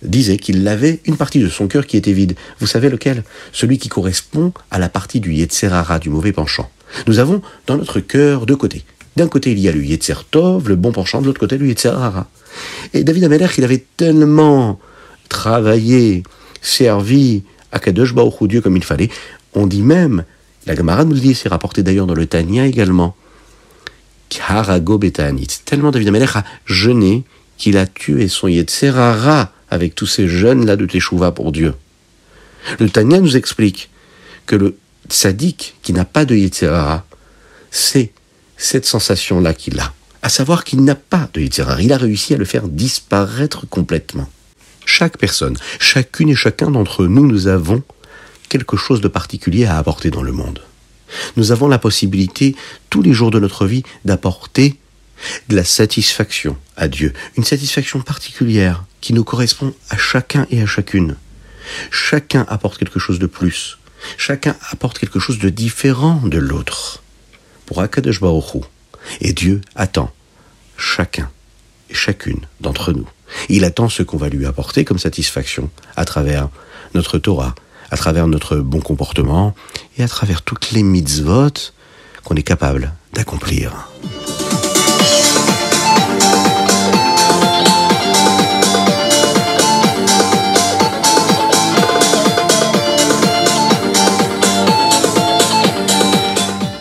disait 0.06 0.38
qu'il 0.38 0.68
avait 0.68 1.00
une 1.06 1.18
partie 1.18 1.40
de 1.40 1.50
son 1.50 1.68
cœur 1.68 1.86
qui 1.86 1.98
était 1.98 2.14
vide. 2.14 2.36
Vous 2.60 2.68
savez 2.68 2.90
lequel? 2.90 3.24
Celui 3.52 3.78
qui 3.78 3.90
correspond 3.90 4.54
à 4.72 4.80
la 4.80 4.90
partie 4.90 5.20
du 5.20 5.34
Yetzerara, 5.34 6.00
du 6.00 6.10
mauvais 6.10 6.32
penchant. 6.32 6.70
Nous 7.08 7.20
avons 7.20 7.42
dans 7.68 7.78
notre 7.78 8.00
cœur 8.00 8.46
deux 8.46 8.56
côtés. 8.56 8.84
D'un 9.16 9.28
côté, 9.28 9.52
il 9.52 9.60
y 9.60 9.70
a 9.70 9.72
le 9.72 9.84
Yetzer 9.84 10.26
Tov, 10.30 10.68
le 10.68 10.76
bon 10.76 10.92
penchant, 10.92 11.22
de 11.22 11.28
l'autre 11.28 11.40
côté, 11.40 11.58
le 11.58 11.68
Yetzerara. 11.68 12.28
Et 12.94 13.04
David 13.04 13.24
Ameler, 13.26 13.48
il 13.58 13.64
avait 13.64 13.84
tellement 13.98 14.80
travaillé, 15.30 16.24
servi 16.62 17.44
à 17.72 17.80
Kadosh 17.80 18.14
Baruch 18.14 18.48
Dieu 18.48 18.62
comme 18.62 18.76
il 18.76 18.84
fallait. 18.84 19.10
On 19.54 19.68
dit 19.68 19.82
même, 19.82 20.24
la 20.66 20.76
Gemara 20.76 21.06
nous 21.06 21.14
le 21.14 21.20
dit, 21.20 21.36
c'est 21.36 21.50
rapporté 21.50 21.82
d'ailleurs 21.84 22.08
dans 22.08 22.14
le 22.14 22.26
Tania 22.26 22.66
également, 22.66 23.16
Karago 24.30 24.98
Betanit. 24.98 25.48
Tellement 25.64 25.92
David 25.92 26.10
Ameler 26.10 26.26
a 26.34 26.44
jeûné 26.66 27.24
qu'il 27.58 27.78
a 27.78 27.86
tué 27.86 28.28
son 28.28 28.48
Yetzerara 28.48 29.52
avec 29.70 29.96
tous 29.96 30.08
ces 30.08 30.28
jeunes-là 30.28 30.76
de 30.76 30.86
Teshuvah 30.86 31.32
pour 31.32 31.52
Dieu. 31.52 31.74
Le 32.80 32.90
Tanya 32.90 33.20
nous 33.20 33.38
explique 33.38 33.90
que 34.46 34.56
le 34.56 34.78
tzaddik 35.10 35.76
qui 35.82 35.94
n'a 35.94 36.06
pas 36.06 36.26
de 36.26 36.36
Yitzhara, 36.36 37.06
c'est 37.72 38.12
cette 38.58 38.86
sensation-là 38.86 39.54
qu'il 39.54 39.80
a. 39.80 39.94
À 40.22 40.30
savoir 40.30 40.64
qu'il 40.64 40.84
n'a 40.84 40.96
pas 40.96 41.30
de 41.34 41.42
Yitzhara. 41.42 41.82
Il 41.82 41.94
a 41.94 41.98
réussi 41.98 42.34
à 42.34 42.38
le 42.38 42.46
faire 42.46 42.68
disparaître 42.68 43.68
complètement. 43.68 44.30
Chaque 44.86 45.18
personne, 45.18 45.58
chacune 45.80 46.30
et 46.30 46.36
chacun 46.36 46.72
d'entre 46.72 47.06
nous, 47.06 47.28
nous 47.28 47.48
avons 47.48 47.84
quelque 48.50 48.78
chose 48.78 49.02
de 49.02 49.08
particulier 49.08 49.66
à 49.66 49.78
apporter 49.78 50.12
dans 50.12 50.22
le 50.22 50.32
monde. 50.32 50.62
Nous 51.38 51.52
avons 51.52 51.68
la 51.68 51.80
possibilité, 51.80 52.56
tous 52.90 53.02
les 53.02 53.14
jours 53.14 53.32
de 53.32 53.40
notre 53.40 53.66
vie, 53.66 53.84
d'apporter 54.06 54.80
de 55.50 55.56
la 55.56 55.64
satisfaction 55.64 56.58
à 56.78 56.88
Dieu, 56.88 57.14
une 57.38 57.44
satisfaction 57.44 58.02
particulière 58.02 58.84
qui 59.02 59.14
nous 59.14 59.24
correspond 59.24 59.74
à 59.90 59.98
chacun 59.98 60.48
et 60.50 60.62
à 60.62 60.66
chacune. 60.66 61.16
Chacun 61.92 62.46
apporte 62.50 62.78
quelque 62.78 63.00
chose 63.00 63.20
de 63.20 63.26
plus, 63.26 63.78
chacun 64.18 64.56
apporte 64.72 65.00
quelque 65.00 65.20
chose 65.20 65.40
de 65.40 65.50
différent 65.50 66.22
de 66.24 66.38
l'autre. 66.38 67.04
Pour 67.66 67.82
Akadosh 67.82 68.20
Baruch 68.20 68.64
et 69.22 69.34
Dieu 69.34 69.62
attend 69.76 70.12
chacun 70.78 71.30
et 71.90 71.94
chacune 71.94 72.42
d'entre 72.62 72.94
nous. 72.94 73.08
Il 73.50 73.66
attend 73.66 73.90
ce 73.90 74.04
qu'on 74.04 74.18
va 74.18 74.30
lui 74.30 74.46
apporter 74.46 74.86
comme 74.86 75.00
satisfaction 75.00 75.70
à 75.96 76.06
travers 76.06 76.50
notre 76.94 77.18
Torah, 77.18 77.56
à 77.92 77.98
travers 77.98 78.28
notre 78.28 78.58
bon 78.58 78.80
comportement 78.80 79.56
et 79.98 80.04
à 80.04 80.08
travers 80.08 80.42
toutes 80.42 80.72
les 80.72 80.84
mitzvot 80.84 81.72
qu'on 82.24 82.36
est 82.36 82.44
capable 82.44 82.94
d'accomplir. 83.14 83.90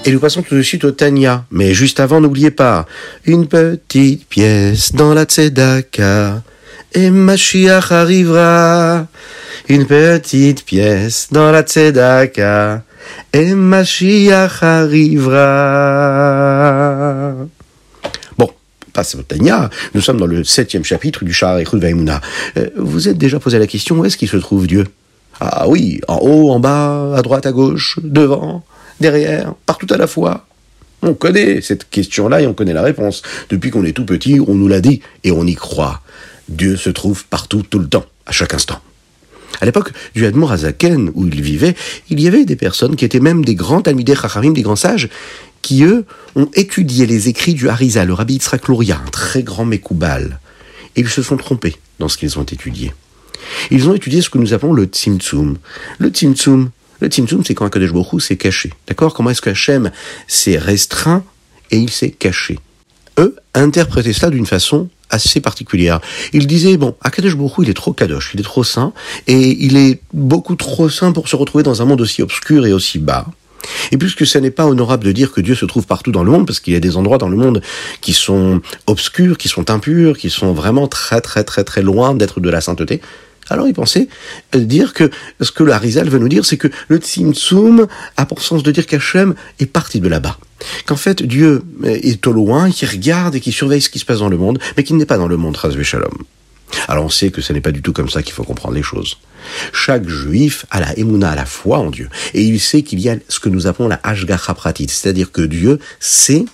Et 0.06 0.12
nous 0.12 0.20
passons 0.20 0.42
tout 0.42 0.54
de 0.54 0.60
suite 0.60 0.84
au 0.84 0.90
Tania. 0.90 1.46
Mais 1.50 1.72
juste 1.72 1.98
avant, 1.98 2.20
n'oubliez 2.20 2.50
pas, 2.50 2.84
une 3.24 3.46
petite 3.46 4.26
pièce 4.28 4.92
dans 4.92 5.14
la 5.14 5.24
Tzedaka, 5.24 6.42
et 6.92 7.10
Mashiach 7.10 7.90
arrivera. 7.90 9.06
Une 9.70 9.86
petite 9.86 10.66
pièce 10.66 11.28
dans 11.30 11.50
la 11.50 11.62
Tzedaka, 11.62 12.82
et 13.32 13.54
Mashiach 13.54 14.62
arrivera. 14.62 15.40
Bon, 18.36 18.50
passe 18.92 19.14
au 19.14 19.22
Tania. 19.22 19.70
Nous 19.94 20.02
sommes 20.02 20.18
dans 20.18 20.26
le 20.26 20.44
septième 20.44 20.84
chapitre 20.84 21.24
du 21.24 21.32
Shah 21.32 21.62
Echud 21.62 21.80
Vaimuna. 21.80 22.20
Euh, 22.58 22.68
vous 22.76 23.08
êtes 23.08 23.16
déjà 23.16 23.40
posé 23.40 23.58
la 23.58 23.66
question, 23.66 23.96
où 23.96 24.04
est-ce 24.04 24.18
qu'il 24.18 24.28
se 24.28 24.36
trouve 24.36 24.66
Dieu? 24.66 24.84
Ah 25.40 25.66
oui, 25.66 26.02
en 26.08 26.18
haut, 26.18 26.50
en 26.50 26.60
bas, 26.60 27.14
à 27.16 27.22
droite, 27.22 27.46
à 27.46 27.52
gauche, 27.52 27.98
devant 28.02 28.62
derrière, 29.00 29.54
partout 29.66 29.86
à 29.90 29.96
la 29.96 30.06
fois 30.06 30.46
On 31.02 31.14
connaît 31.14 31.60
cette 31.60 31.88
question-là 31.90 32.40
et 32.40 32.46
on 32.46 32.54
connaît 32.54 32.72
la 32.72 32.82
réponse. 32.82 33.22
Depuis 33.50 33.70
qu'on 33.70 33.84
est 33.84 33.92
tout 33.92 34.06
petit, 34.06 34.40
on 34.46 34.54
nous 34.54 34.68
l'a 34.68 34.80
dit 34.80 35.00
et 35.22 35.30
on 35.30 35.46
y 35.46 35.54
croit. 35.54 36.00
Dieu 36.48 36.76
se 36.76 36.90
trouve 36.90 37.24
partout, 37.26 37.62
tout 37.62 37.78
le 37.78 37.88
temps, 37.88 38.06
à 38.26 38.32
chaque 38.32 38.54
instant. 38.54 38.80
À 39.60 39.66
l'époque 39.66 39.92
du 40.14 40.26
Admor 40.26 40.52
Azaken, 40.52 41.10
où 41.14 41.26
il 41.26 41.40
vivait, 41.40 41.74
il 42.10 42.20
y 42.20 42.26
avait 42.26 42.44
des 42.44 42.56
personnes 42.56 42.96
qui 42.96 43.04
étaient 43.04 43.20
même 43.20 43.44
des 43.44 43.54
grands 43.54 43.82
Talmidei 43.82 44.14
Chachamim, 44.14 44.52
des 44.52 44.62
grands 44.62 44.76
sages, 44.76 45.08
qui, 45.62 45.84
eux, 45.84 46.04
ont 46.36 46.50
étudié 46.54 47.06
les 47.06 47.28
écrits 47.28 47.54
du 47.54 47.68
Harizal, 47.68 48.08
le 48.08 48.14
Rabbi 48.14 48.34
Yitzhak 48.34 48.68
un 48.68 49.10
très 49.10 49.42
grand 49.42 49.64
Mekoubal. 49.64 50.40
Et 50.96 51.00
ils 51.00 51.08
se 51.08 51.22
sont 51.22 51.36
trompés 51.36 51.76
dans 51.98 52.08
ce 52.08 52.18
qu'ils 52.18 52.38
ont 52.38 52.44
étudié. 52.44 52.92
Ils 53.70 53.88
ont 53.88 53.94
étudié 53.94 54.20
ce 54.20 54.30
que 54.30 54.38
nous 54.38 54.52
appelons 54.52 54.72
le 54.72 54.84
Tzimtzum. 54.84 55.56
Le 55.98 56.08
Tzimtzum, 56.08 56.70
le 57.00 57.08
Tzimtzum, 57.08 57.44
c'est 57.44 57.54
quand 57.54 57.66
Akadosh 57.66 57.92
Baruch 57.92 58.22
s'est 58.22 58.36
caché. 58.36 58.72
D'accord? 58.86 59.14
Comment 59.14 59.30
est-ce 59.30 59.42
qu'Hachem 59.42 59.90
s'est 60.26 60.58
restreint 60.58 61.24
et 61.70 61.78
il 61.78 61.90
s'est 61.90 62.10
caché? 62.10 62.58
Eux 63.18 63.36
interprétaient 63.54 64.12
cela 64.12 64.30
d'une 64.30 64.46
façon 64.46 64.88
assez 65.10 65.40
particulière. 65.40 66.00
Il 66.32 66.46
disait, 66.46 66.76
bon, 66.76 66.96
Akadosh 67.00 67.36
Baruch 67.36 67.54
il 67.62 67.70
est 67.70 67.74
trop 67.74 67.92
kadosh, 67.92 68.32
il 68.34 68.40
est 68.40 68.44
trop 68.44 68.64
saint, 68.64 68.92
et 69.26 69.64
il 69.64 69.76
est 69.76 70.00
beaucoup 70.12 70.56
trop 70.56 70.88
saint 70.88 71.12
pour 71.12 71.28
se 71.28 71.36
retrouver 71.36 71.62
dans 71.62 71.82
un 71.82 71.84
monde 71.84 72.00
aussi 72.00 72.22
obscur 72.22 72.66
et 72.66 72.72
aussi 72.72 72.98
bas. 72.98 73.26
Et 73.92 73.96
puisque 73.96 74.26
ce 74.26 74.38
n'est 74.38 74.50
pas 74.50 74.66
honorable 74.66 75.04
de 75.04 75.12
dire 75.12 75.32
que 75.32 75.40
Dieu 75.40 75.54
se 75.54 75.64
trouve 75.64 75.86
partout 75.86 76.12
dans 76.12 76.24
le 76.24 76.30
monde, 76.30 76.46
parce 76.46 76.60
qu'il 76.60 76.74
y 76.74 76.76
a 76.76 76.80
des 76.80 76.96
endroits 76.96 77.18
dans 77.18 77.28
le 77.28 77.36
monde 77.36 77.62
qui 78.00 78.12
sont 78.12 78.60
obscurs, 78.86 79.38
qui 79.38 79.48
sont 79.48 79.70
impurs, 79.70 80.18
qui 80.18 80.30
sont 80.30 80.52
vraiment 80.52 80.88
très 80.88 81.20
très 81.20 81.44
très 81.44 81.64
très 81.64 81.82
loin 81.82 82.14
d'être 82.14 82.40
de 82.40 82.50
la 82.50 82.60
sainteté, 82.60 83.00
alors 83.50 83.68
il 83.68 83.74
pensait 83.74 84.08
euh, 84.54 84.60
dire 84.60 84.94
que 84.94 85.10
ce 85.40 85.52
que 85.52 85.62
l'Arizal 85.62 86.08
veut 86.08 86.18
nous 86.18 86.28
dire, 86.28 86.44
c'est 86.44 86.56
que 86.56 86.68
le 86.88 86.98
Tzimtzum 86.98 87.86
a 88.16 88.26
pour 88.26 88.42
sens 88.42 88.62
de 88.62 88.70
dire 88.70 88.86
qu'Hachem 88.86 89.34
est 89.60 89.66
parti 89.66 90.00
de 90.00 90.08
là-bas. 90.08 90.38
Qu'en 90.86 90.96
fait, 90.96 91.22
Dieu 91.22 91.62
est 91.84 92.26
au 92.26 92.32
loin, 92.32 92.70
qui 92.70 92.86
regarde 92.86 93.34
et 93.34 93.40
qui 93.40 93.52
surveille 93.52 93.82
ce 93.82 93.90
qui 93.90 93.98
se 93.98 94.04
passe 94.04 94.20
dans 94.20 94.28
le 94.28 94.38
monde, 94.38 94.58
mais 94.76 94.84
qu'il 94.84 94.96
n'est 94.96 95.06
pas 95.06 95.18
dans 95.18 95.28
le 95.28 95.36
monde, 95.36 95.56
Razvé 95.56 95.84
Shalom. 95.84 96.14
Alors 96.88 97.04
on 97.04 97.10
sait 97.10 97.30
que 97.30 97.40
ce 97.40 97.52
n'est 97.52 97.60
pas 97.60 97.72
du 97.72 97.82
tout 97.82 97.92
comme 97.92 98.08
ça 98.08 98.22
qu'il 98.22 98.32
faut 98.32 98.44
comprendre 98.44 98.74
les 98.74 98.82
choses. 98.82 99.18
Chaque 99.72 100.08
juif 100.08 100.66
a 100.70 100.80
la 100.80 100.98
émouna, 100.98 101.30
a 101.30 101.34
la 101.34 101.44
foi 101.44 101.78
en 101.78 101.90
Dieu, 101.90 102.08
et 102.32 102.42
il 102.42 102.60
sait 102.60 102.82
qu'il 102.82 103.00
y 103.00 103.08
a 103.08 103.16
ce 103.28 103.40
que 103.40 103.48
nous 103.48 103.66
appelons 103.66 103.88
la 103.88 104.00
Hashgacha 104.02 104.54
Pratit, 104.54 104.88
c'est-à-dire 104.88 105.32
que 105.32 105.42
Dieu 105.42 105.78
sait 106.00 106.44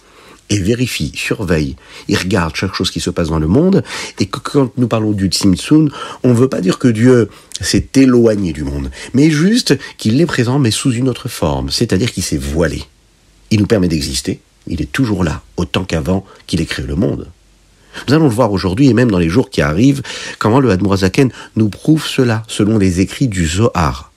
et 0.50 0.59
vérifie, 0.59 1.12
surveille, 1.14 1.76
il 2.09 2.19
regarde 2.19 2.57
chaque 2.57 2.75
chose 2.75 2.90
qui 2.90 3.00
se 3.00 3.11
passe 3.11 3.28
dans 3.28 3.38
le 3.38 3.47
monde, 3.47 3.85
et 4.19 4.26
que 4.26 4.40
quand 4.40 4.73
nous 4.76 4.88
parlons 4.88 5.12
du 5.12 5.28
Tzimtzun, 5.28 5.87
on 6.25 6.28
ne 6.28 6.35
veut 6.35 6.49
pas 6.49 6.61
dire 6.61 6.78
que 6.78 6.88
Dieu 6.88 7.30
s'est 7.61 7.88
éloigné 7.95 8.52
du 8.52 8.64
monde, 8.64 8.90
mais 9.14 9.30
juste 9.30 9.78
qu'il 9.97 10.21
est 10.21 10.26
présent, 10.26 10.59
mais 10.59 10.73
sous 10.73 10.92
une 10.92 11.09
autre 11.09 11.28
forme, 11.28 11.71
c'est-à-dire 11.71 12.12
qu'il 12.12 12.25
s'est 12.25 12.37
voilé. 12.37 12.83
Il 13.52 13.61
nous 13.61 13.66
permet 13.66 13.88
d'exister, 13.88 14.40
il 14.66 14.83
est 14.83 14.92
toujours 14.92 15.25
là, 15.25 15.42
autant 15.57 15.85
qu'avant 15.85 16.26
qu'il 16.47 16.61
ait 16.61 16.66
créé 16.66 16.85
le 16.85 16.97
monde. 16.97 17.28
Nous 18.07 18.14
allons 18.14 18.28
le 18.28 18.35
voir 18.35 18.52
aujourd'hui 18.52 18.88
et 18.88 18.95
même 18.95 19.11
dans 19.11 19.19
les 19.19 19.28
jours 19.28 19.50
qui 19.50 19.62
arrivent, 19.62 20.02
comment 20.38 20.61
le 20.61 20.71
Hadmourazaken 20.71 21.30
nous 21.57 21.69
prouve 21.69 22.07
cela, 22.07 22.42
selon 22.49 22.78
les 22.78 23.00
écrits 23.00 23.28
du 23.28 23.47
Zohar. 23.47 24.12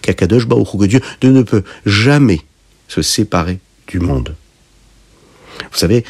Qu'Akadosh 0.00 0.46
que 0.48 0.86
Dieu 0.86 1.00
ne 1.22 1.42
peut 1.42 1.64
jamais 1.84 2.40
se 2.88 3.02
séparer 3.02 3.58
du 3.86 4.00
monde. 4.00 4.34
Vous 5.70 5.78
savez, 5.78 6.04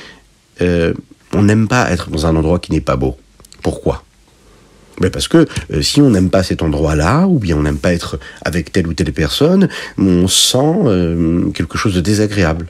euh, 0.60 0.94
on 1.32 1.42
n'aime 1.42 1.68
pas 1.68 1.90
être 1.90 2.10
dans 2.10 2.26
un 2.26 2.36
endroit 2.36 2.58
qui 2.58 2.72
n'est 2.72 2.80
pas 2.80 2.96
beau. 2.96 3.16
Pourquoi? 3.62 4.04
Mais 5.00 5.10
parce 5.10 5.28
que 5.28 5.46
euh, 5.72 5.82
si 5.82 6.00
on 6.00 6.10
n'aime 6.10 6.30
pas 6.30 6.42
cet 6.42 6.62
endroit-là, 6.62 7.26
ou 7.26 7.38
bien 7.38 7.56
on 7.56 7.62
n'aime 7.62 7.78
pas 7.78 7.92
être 7.92 8.18
avec 8.44 8.72
telle 8.72 8.86
ou 8.86 8.94
telle 8.94 9.12
personne, 9.12 9.68
on 9.98 10.28
sent 10.28 10.58
euh, 10.84 11.50
quelque 11.50 11.78
chose 11.78 11.94
de 11.94 12.00
désagréable. 12.00 12.66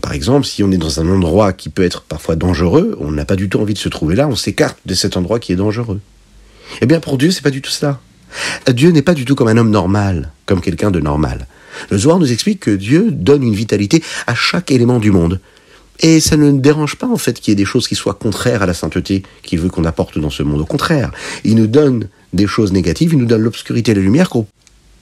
Par 0.00 0.12
exemple, 0.12 0.46
si 0.46 0.62
on 0.62 0.72
est 0.72 0.78
dans 0.78 1.00
un 1.00 1.08
endroit 1.08 1.52
qui 1.52 1.68
peut 1.68 1.82
être 1.82 2.02
parfois 2.02 2.36
dangereux, 2.36 2.96
on 3.00 3.10
n'a 3.12 3.24
pas 3.24 3.36
du 3.36 3.48
tout 3.48 3.60
envie 3.60 3.74
de 3.74 3.78
se 3.78 3.88
trouver 3.88 4.16
là, 4.16 4.26
on 4.26 4.36
s'écarte 4.36 4.78
de 4.86 4.94
cet 4.94 5.16
endroit 5.16 5.38
qui 5.38 5.52
est 5.52 5.56
dangereux. 5.56 6.00
Eh 6.80 6.86
bien, 6.86 7.00
pour 7.00 7.18
Dieu, 7.18 7.30
c'est 7.30 7.42
pas 7.42 7.50
du 7.50 7.60
tout 7.60 7.70
cela. 7.70 8.00
Dieu 8.66 8.90
n'est 8.90 9.02
pas 9.02 9.14
du 9.14 9.26
tout 9.26 9.34
comme 9.34 9.48
un 9.48 9.56
homme 9.58 9.70
normal, 9.70 10.32
comme 10.46 10.60
quelqu'un 10.60 10.90
de 10.90 11.00
normal. 11.00 11.46
Le 11.90 11.98
Zohar 11.98 12.18
nous 12.18 12.32
explique 12.32 12.60
que 12.60 12.70
Dieu 12.70 13.10
donne 13.10 13.42
une 13.42 13.54
vitalité 13.54 14.02
à 14.26 14.34
chaque 14.34 14.70
élément 14.70 14.98
du 14.98 15.10
monde. 15.10 15.40
Et 16.00 16.20
ça 16.20 16.36
ne 16.36 16.50
dérange 16.52 16.96
pas 16.96 17.06
en 17.06 17.16
fait 17.16 17.40
qu'il 17.40 17.52
y 17.52 17.52
ait 17.52 17.56
des 17.56 17.64
choses 17.64 17.86
qui 17.86 17.94
soient 17.94 18.14
contraires 18.14 18.62
à 18.62 18.66
la 18.66 18.74
sainteté 18.74 19.22
qu'il 19.42 19.60
veut 19.60 19.68
qu'on 19.68 19.84
apporte 19.84 20.18
dans 20.18 20.30
ce 20.30 20.42
monde. 20.42 20.60
Au 20.60 20.66
contraire, 20.66 21.12
il 21.44 21.54
nous 21.54 21.66
donne 21.66 22.08
des 22.32 22.46
choses 22.46 22.72
négatives, 22.72 23.12
il 23.12 23.18
nous 23.18 23.26
donne 23.26 23.42
l'obscurité 23.42 23.92
et 23.92 23.94
la 23.94 24.00
lumière 24.00 24.28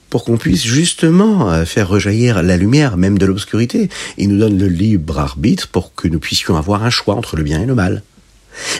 pour 0.09 0.23
qu'on 0.23 0.37
puisse 0.37 0.63
justement 0.63 1.51
euh, 1.51 1.65
faire 1.65 1.89
rejaillir 1.89 2.43
la 2.43 2.57
lumière 2.57 2.97
même 2.97 3.17
de 3.17 3.25
l'obscurité. 3.25 3.89
Il 4.19 4.29
nous 4.29 4.37
donne 4.37 4.59
le 4.59 4.67
libre 4.67 5.17
arbitre 5.17 5.67
pour 5.67 5.95
que 5.95 6.07
nous 6.07 6.19
puissions 6.19 6.55
avoir 6.55 6.83
un 6.83 6.91
choix 6.91 7.15
entre 7.15 7.35
le 7.35 7.43
bien 7.43 7.61
et 7.61 7.65
le 7.65 7.73
mal. 7.73 8.03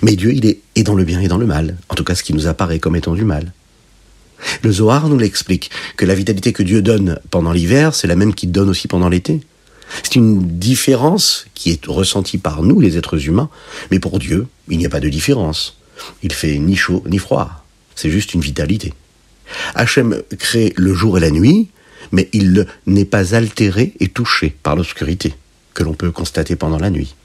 Mais 0.04 0.16
Dieu, 0.16 0.32
il 0.34 0.46
est 0.46 0.84
dans 0.84 0.94
le 0.94 1.04
bien 1.04 1.20
et 1.20 1.28
dans 1.28 1.40
le 1.40 1.48
mal, 1.48 1.78
en 1.90 1.96
tout 1.96 2.04
cas 2.04 2.14
ce 2.14 2.22
qui 2.22 2.36
nous 2.36 2.46
apparaît 2.46 2.78
comme 2.78 2.96
étant 2.96 3.16
du 3.16 3.26
mal. 3.26 3.52
Le 4.62 4.72
Zohar 4.72 5.10
nous 5.10 5.18
l'explique, 5.18 5.72
que 5.98 6.06
la 6.06 6.16
vitalité 6.16 6.54
que 6.54 6.64
Dieu 6.64 6.82
donne 6.82 7.20
pendant 7.30 7.52
l'hiver, 7.52 7.96
c'est 7.96 8.08
la 8.08 8.16
même 8.16 8.34
qu'il 8.34 8.52
donne 8.52 8.70
aussi 8.70 8.88
pendant 8.88 9.10
l'été. 9.10 9.42
C'est 10.02 10.16
une 10.16 10.60
différence 10.60 11.46
qui 11.54 11.72
est 11.72 11.86
ressentie 11.86 12.38
par 12.38 12.64
nous, 12.64 12.80
les 12.80 12.98
êtres 12.98 13.28
humains, 13.28 13.50
mais 13.92 14.00
pour 14.00 14.20
Dieu, 14.20 14.48
il 14.70 14.78
n'y 14.78 14.86
a 14.86 14.90
pas 14.90 15.00
de 15.00 15.10
différence. 15.10 15.78
Il 16.24 16.34
fait 16.34 16.58
ni 16.58 16.76
chaud 16.76 17.04
ni 17.08 17.20
froid. 17.20 17.66
C'est 17.96 18.10
juste 18.10 18.34
une 18.34 18.42
vitalité. 18.42 18.94
Hachem 19.76 20.22
crée 20.40 20.74
le 20.78 20.94
jour 20.94 21.18
et 21.18 21.22
la 21.22 21.30
nuit, 21.30 21.70
mais 22.12 22.30
il 22.34 22.66
n'est 22.88 23.06
pas 23.06 23.36
altéré 23.36 23.94
et 24.00 24.08
touché 24.08 24.56
par 24.64 24.76
l'obscurité 24.76 25.34
que 25.74 25.84
l'on 25.84 25.94
peut 25.94 26.12
constater 26.12 26.56
pendant 26.56 26.80
la 26.80 26.90
nuit. 26.90 27.16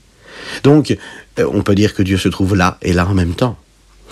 Donc, 0.62 0.96
euh, 1.38 1.50
on 1.52 1.62
peut 1.62 1.74
dire 1.74 1.94
que 1.94 2.02
Dieu 2.02 2.16
se 2.16 2.28
trouve 2.28 2.54
là 2.54 2.78
et 2.82 2.92
là 2.92 3.06
en 3.06 3.14
même 3.14 3.34
temps. 3.34 3.58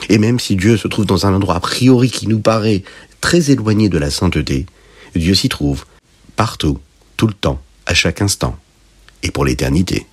Et 0.08 0.18
même 0.18 0.38
si 0.38 0.56
Dieu 0.56 0.76
se 0.76 0.88
trouve 0.88 1.06
dans 1.06 1.26
un 1.26 1.34
endroit 1.34 1.56
a 1.56 1.60
priori 1.60 2.10
qui 2.10 2.28
nous 2.28 2.38
paraît 2.38 2.82
très 3.20 3.50
éloigné 3.50 3.88
de 3.88 3.98
la 3.98 4.10
sainteté, 4.10 4.66
Dieu 5.14 5.34
s'y 5.34 5.48
trouve, 5.48 5.84
partout, 6.36 6.78
tout 7.16 7.26
le 7.26 7.32
temps, 7.32 7.60
à 7.86 7.94
chaque 7.94 8.20
instant, 8.20 8.58
et 9.22 9.30
pour 9.30 9.44
l'éternité. 9.44 10.06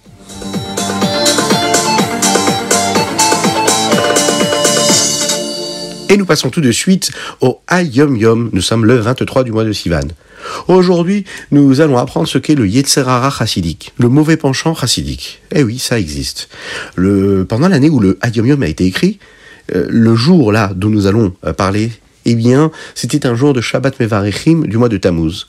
Et 6.09 6.17
nous 6.17 6.25
passons 6.25 6.49
tout 6.51 6.61
de 6.61 6.71
suite 6.71 7.11
au 7.41 7.61
Ayom 7.67 8.15
Yom. 8.15 8.49
Nous 8.53 8.61
sommes 8.61 8.85
le 8.85 8.97
23 8.97 9.43
du 9.43 9.51
mois 9.51 9.63
de 9.63 9.73
Sivan. 9.73 10.07
Aujourd'hui, 10.67 11.25
nous 11.49 11.81
allons 11.81 11.97
apprendre 11.97 12.27
ce 12.27 12.37
qu'est 12.37 12.53
le 12.53 12.67
Yetzerara 12.67 13.31
chassidique, 13.31 13.93
le 13.97 14.09
mauvais 14.09 14.37
penchant 14.37 14.75
chassidique. 14.75 15.41
Eh 15.51 15.63
oui, 15.63 15.79
ça 15.79 15.99
existe. 15.99 16.49
Pendant 16.95 17.67
l'année 17.67 17.89
où 17.89 17.99
le 17.99 18.19
Ayom 18.21 18.45
Yom 18.45 18.61
a 18.61 18.67
été 18.67 18.85
écrit, 18.85 19.17
le 19.69 20.15
jour 20.15 20.51
là 20.51 20.71
dont 20.75 20.89
nous 20.89 21.07
allons 21.07 21.33
euh, 21.45 21.53
parler, 21.53 21.91
eh 22.25 22.35
bien, 22.35 22.71
c'était 22.95 23.25
un 23.25 23.35
jour 23.35 23.53
de 23.53 23.61
Shabbat 23.61 23.99
Mevarechim 23.99 24.65
du 24.65 24.77
mois 24.77 24.89
de 24.89 24.97
Tammuz. 24.97 25.47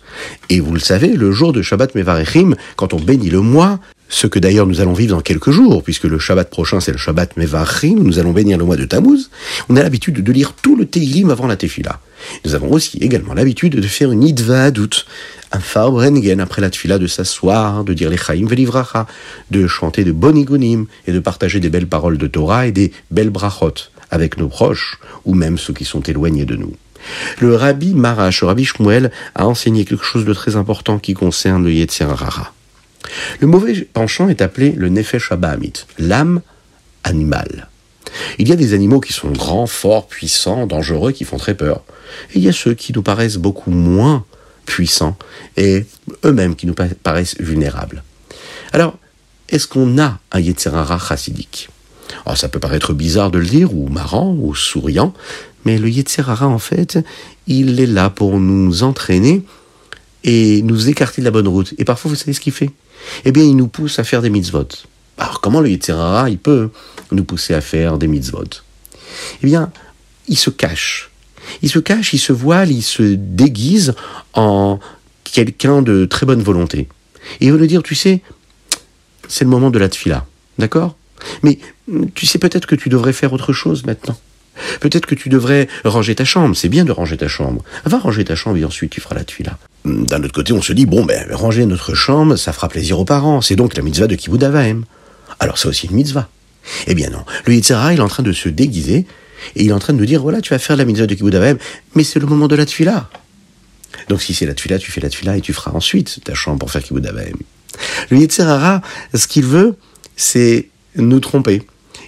Et 0.50 0.60
vous 0.60 0.72
le 0.72 0.80
savez, 0.80 1.08
le 1.08 1.30
jour 1.30 1.52
de 1.52 1.62
Shabbat 1.62 1.94
Mevarechim, 1.94 2.54
quand 2.76 2.94
on 2.94 3.00
bénit 3.00 3.30
le 3.30 3.40
mois, 3.40 3.78
ce 4.08 4.26
que 4.26 4.38
d'ailleurs 4.38 4.66
nous 4.66 4.80
allons 4.80 4.92
vivre 4.92 5.16
dans 5.16 5.22
quelques 5.22 5.50
jours, 5.50 5.82
puisque 5.82 6.04
le 6.04 6.18
Shabbat 6.18 6.50
prochain 6.50 6.80
c'est 6.80 6.92
le 6.92 6.98
Shabbat 6.98 7.36
Mevarechim, 7.36 7.96
nous 8.02 8.18
allons 8.18 8.32
bénir 8.32 8.58
le 8.58 8.64
mois 8.64 8.76
de 8.76 8.84
Tammuz, 8.84 9.30
on 9.68 9.76
a 9.76 9.82
l'habitude 9.82 10.22
de 10.22 10.32
lire 10.32 10.52
tout 10.60 10.76
le 10.76 10.86
Teilim 10.86 11.30
avant 11.30 11.46
la 11.46 11.56
Tefila. 11.56 12.00
Nous 12.44 12.54
avons 12.54 12.72
aussi 12.72 12.98
également 12.98 13.34
l'habitude 13.34 13.76
de 13.76 13.86
faire 13.86 14.10
une 14.10 14.22
Idva 14.22 14.70
doute, 14.70 15.06
un 15.52 15.60
Farbrengen 15.60 16.40
après 16.40 16.60
la 16.60 16.70
Tefila, 16.70 16.98
de 16.98 17.06
s'asseoir, 17.06 17.84
de 17.84 17.94
dire 17.94 18.10
les 18.10 18.16
Chaim 18.16 18.46
Velivracha, 18.46 19.06
de 19.50 19.66
chanter 19.66 20.04
de 20.04 20.12
Bonigunim 20.12 20.86
et 21.06 21.12
de 21.12 21.20
partager 21.20 21.60
des 21.60 21.70
belles 21.70 21.86
paroles 21.86 22.18
de 22.18 22.26
Torah 22.26 22.66
et 22.66 22.72
des 22.72 22.92
belles 23.10 23.30
brachot 23.30 23.74
avec 24.14 24.38
nos 24.38 24.48
proches, 24.48 24.98
ou 25.24 25.34
même 25.34 25.58
ceux 25.58 25.74
qui 25.74 25.84
sont 25.84 26.00
éloignés 26.00 26.44
de 26.44 26.56
nous. 26.56 26.74
Le 27.40 27.54
rabbi 27.54 27.92
Marash, 27.94 28.40
le 28.40 28.46
rabbi 28.46 28.64
Shmuel, 28.64 29.10
a 29.34 29.46
enseigné 29.46 29.84
quelque 29.84 30.04
chose 30.04 30.24
de 30.24 30.32
très 30.32 30.56
important 30.56 30.98
qui 30.98 31.14
concerne 31.14 31.64
le 31.64 31.72
Yetzirah. 31.72 32.52
Le 33.40 33.46
mauvais 33.46 33.82
penchant 33.92 34.28
est 34.28 34.40
appelé 34.40 34.72
le 34.72 34.88
Nefesh 34.88 35.32
Abahamit, 35.32 35.84
l'âme 35.98 36.40
animale. 37.02 37.68
Il 38.38 38.48
y 38.48 38.52
a 38.52 38.56
des 38.56 38.72
animaux 38.72 39.00
qui 39.00 39.12
sont 39.12 39.30
grands, 39.30 39.66
forts, 39.66 40.06
puissants, 40.06 40.66
dangereux, 40.66 41.12
qui 41.12 41.24
font 41.24 41.36
très 41.36 41.54
peur. 41.54 41.82
Et 42.32 42.38
il 42.38 42.44
y 42.44 42.48
a 42.48 42.52
ceux 42.52 42.74
qui 42.74 42.92
nous 42.92 43.02
paraissent 43.02 43.36
beaucoup 43.36 43.70
moins 43.70 44.24
puissants 44.64 45.16
et 45.56 45.84
eux-mêmes 46.24 46.54
qui 46.54 46.66
nous 46.66 46.74
paraissent 46.74 47.36
vulnérables. 47.40 48.02
Alors, 48.72 48.96
est-ce 49.48 49.66
qu'on 49.66 49.98
a 49.98 50.20
un 50.32 50.40
Yetzirah 50.40 50.98
chassidique? 50.98 51.68
Alors 52.26 52.38
ça 52.38 52.48
peut 52.48 52.60
paraître 52.60 52.92
bizarre 52.92 53.30
de 53.30 53.38
le 53.38 53.46
dire, 53.46 53.74
ou 53.74 53.88
marrant, 53.88 54.34
ou 54.38 54.54
souriant, 54.54 55.12
mais 55.64 55.78
le 55.78 55.88
Yetzerara, 55.88 56.46
en 56.46 56.58
fait, 56.58 56.98
il 57.46 57.80
est 57.80 57.86
là 57.86 58.10
pour 58.10 58.38
nous 58.38 58.82
entraîner 58.82 59.42
et 60.22 60.62
nous 60.62 60.88
écarter 60.88 61.20
de 61.20 61.24
la 61.24 61.30
bonne 61.30 61.48
route. 61.48 61.74
Et 61.78 61.84
parfois, 61.84 62.10
vous 62.10 62.16
savez 62.16 62.32
ce 62.32 62.40
qu'il 62.40 62.52
fait? 62.52 62.70
Eh 63.24 63.32
bien, 63.32 63.42
il 63.42 63.56
nous 63.56 63.68
pousse 63.68 63.98
à 63.98 64.04
faire 64.04 64.22
des 64.22 64.30
mitzvot. 64.30 64.68
Alors, 65.18 65.40
comment 65.40 65.60
le 65.60 65.70
Yetzerara, 65.70 66.30
il 66.30 66.38
peut 66.38 66.70
nous 67.12 67.24
pousser 67.24 67.54
à 67.54 67.60
faire 67.60 67.98
des 67.98 68.08
mitzvot? 68.08 68.44
Eh 69.42 69.46
bien, 69.46 69.70
il 70.28 70.38
se 70.38 70.50
cache. 70.50 71.10
Il 71.62 71.70
se 71.70 71.78
cache, 71.78 72.14
il 72.14 72.18
se 72.18 72.32
voile, 72.32 72.70
il 72.70 72.82
se 72.82 73.02
déguise 73.02 73.94
en 74.32 74.80
quelqu'un 75.24 75.82
de 75.82 76.06
très 76.06 76.26
bonne 76.26 76.42
volonté. 76.42 76.88
Et 77.40 77.46
il 77.46 77.52
va 77.52 77.58
nous 77.58 77.66
dire, 77.66 77.82
tu 77.82 77.94
sais, 77.94 78.22
c'est 79.28 79.44
le 79.44 79.50
moment 79.50 79.70
de 79.70 79.78
la 79.78 79.88
tfila. 79.88 80.26
D'accord? 80.58 80.96
Mais 81.42 81.58
tu 82.14 82.26
sais 82.26 82.38
peut-être 82.38 82.66
que 82.66 82.74
tu 82.74 82.88
devrais 82.88 83.12
faire 83.12 83.32
autre 83.32 83.52
chose 83.52 83.84
maintenant. 83.84 84.16
Peut-être 84.80 85.06
que 85.06 85.14
tu 85.14 85.28
devrais 85.28 85.68
ranger 85.84 86.14
ta 86.14 86.24
chambre. 86.24 86.54
C'est 86.56 86.68
bien 86.68 86.84
de 86.84 86.92
ranger 86.92 87.16
ta 87.16 87.28
chambre. 87.28 87.62
Va 87.84 87.98
ranger 87.98 88.24
ta 88.24 88.36
chambre 88.36 88.56
et 88.56 88.64
ensuite 88.64 88.90
tu 88.90 89.00
feras 89.00 89.14
la 89.14 89.24
tuila. 89.24 89.58
D'un 89.84 90.22
autre 90.22 90.32
côté, 90.32 90.52
on 90.52 90.62
se 90.62 90.72
dit, 90.72 90.86
bon, 90.86 91.04
ben, 91.04 91.26
ranger 91.32 91.66
notre 91.66 91.94
chambre, 91.94 92.36
ça 92.36 92.52
fera 92.52 92.68
plaisir 92.68 92.98
aux 92.98 93.04
parents. 93.04 93.40
C'est 93.40 93.56
donc 93.56 93.76
la 93.76 93.82
mitzvah 93.82 94.06
de 94.06 94.14
Kibbutz 94.14 94.44
Alors 95.40 95.58
c'est 95.58 95.68
aussi 95.68 95.86
une 95.88 95.96
mitzvah. 95.96 96.28
Eh 96.86 96.94
bien 96.94 97.10
non. 97.10 97.24
Le 97.46 97.54
Yitzhara, 97.54 97.92
il 97.92 97.98
est 97.98 98.02
en 98.02 98.08
train 98.08 98.22
de 98.22 98.32
se 98.32 98.48
déguiser 98.48 99.06
et 99.56 99.64
il 99.64 99.68
est 99.68 99.72
en 99.72 99.78
train 99.78 99.92
de 99.92 99.98
nous 99.98 100.06
dire, 100.06 100.22
voilà, 100.22 100.40
tu 100.40 100.50
vas 100.50 100.58
faire 100.58 100.76
la 100.76 100.84
mitzvah 100.84 101.06
de 101.06 101.14
Kibbutz 101.14 101.58
mais 101.94 102.04
c'est 102.04 102.20
le 102.20 102.26
moment 102.26 102.48
de 102.48 102.56
la 102.56 102.64
tuila. 102.64 103.10
Donc 104.08 104.22
si 104.22 104.34
c'est 104.34 104.46
la 104.46 104.54
tuila, 104.54 104.78
tu 104.78 104.90
fais 104.90 105.00
la 105.00 105.08
tuila 105.08 105.36
et 105.36 105.40
tu 105.40 105.52
feras 105.52 105.72
ensuite 105.72 106.20
ta 106.24 106.34
chambre 106.34 106.58
pour 106.58 106.70
faire 106.70 106.82
Kibbutz 106.82 107.06
Le 108.10 108.16
Yitzhara, 108.16 108.80
ce 109.12 109.26
qu'il 109.26 109.44
veut, 109.44 109.76
c'est 110.16 110.68
nous 110.96 111.20
tromper. 111.20 111.62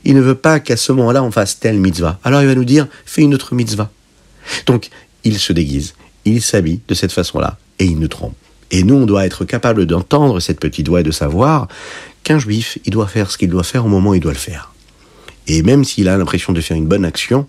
il 0.04 0.14
ne 0.14 0.20
veut 0.20 0.34
pas 0.34 0.60
qu'à 0.60 0.76
ce 0.76 0.92
moment-là 0.92 1.22
on 1.22 1.30
fasse 1.30 1.58
telle 1.58 1.78
mitzvah. 1.78 2.18
Alors 2.24 2.42
il 2.42 2.46
va 2.46 2.54
nous 2.54 2.64
dire, 2.64 2.86
fais 3.04 3.22
une 3.22 3.34
autre 3.34 3.54
mitzvah. 3.54 3.90
Donc, 4.66 4.90
il 5.24 5.38
se 5.38 5.52
déguise, 5.52 5.94
il 6.24 6.40
s'habille 6.42 6.80
de 6.86 6.94
cette 6.94 7.12
façon-là, 7.12 7.58
et 7.78 7.84
il 7.84 7.98
nous 7.98 8.08
trompe. 8.08 8.34
Et 8.70 8.82
nous, 8.82 8.94
on 8.94 9.06
doit 9.06 9.26
être 9.26 9.44
capable 9.44 9.86
d'entendre 9.86 10.40
cette 10.40 10.60
petite 10.60 10.88
voix 10.88 11.00
et 11.00 11.04
de 11.04 11.10
savoir 11.10 11.68
qu'un 12.22 12.38
juif, 12.38 12.78
il 12.84 12.92
doit 12.92 13.06
faire 13.06 13.30
ce 13.30 13.38
qu'il 13.38 13.50
doit 13.50 13.62
faire 13.62 13.86
au 13.86 13.88
moment 13.88 14.10
où 14.10 14.14
il 14.14 14.20
doit 14.20 14.32
le 14.32 14.38
faire. 14.38 14.72
Et 15.46 15.62
même 15.62 15.84
s'il 15.84 16.08
a 16.08 16.16
l'impression 16.16 16.52
de 16.52 16.60
faire 16.60 16.76
une 16.76 16.86
bonne 16.86 17.04
action, 17.04 17.46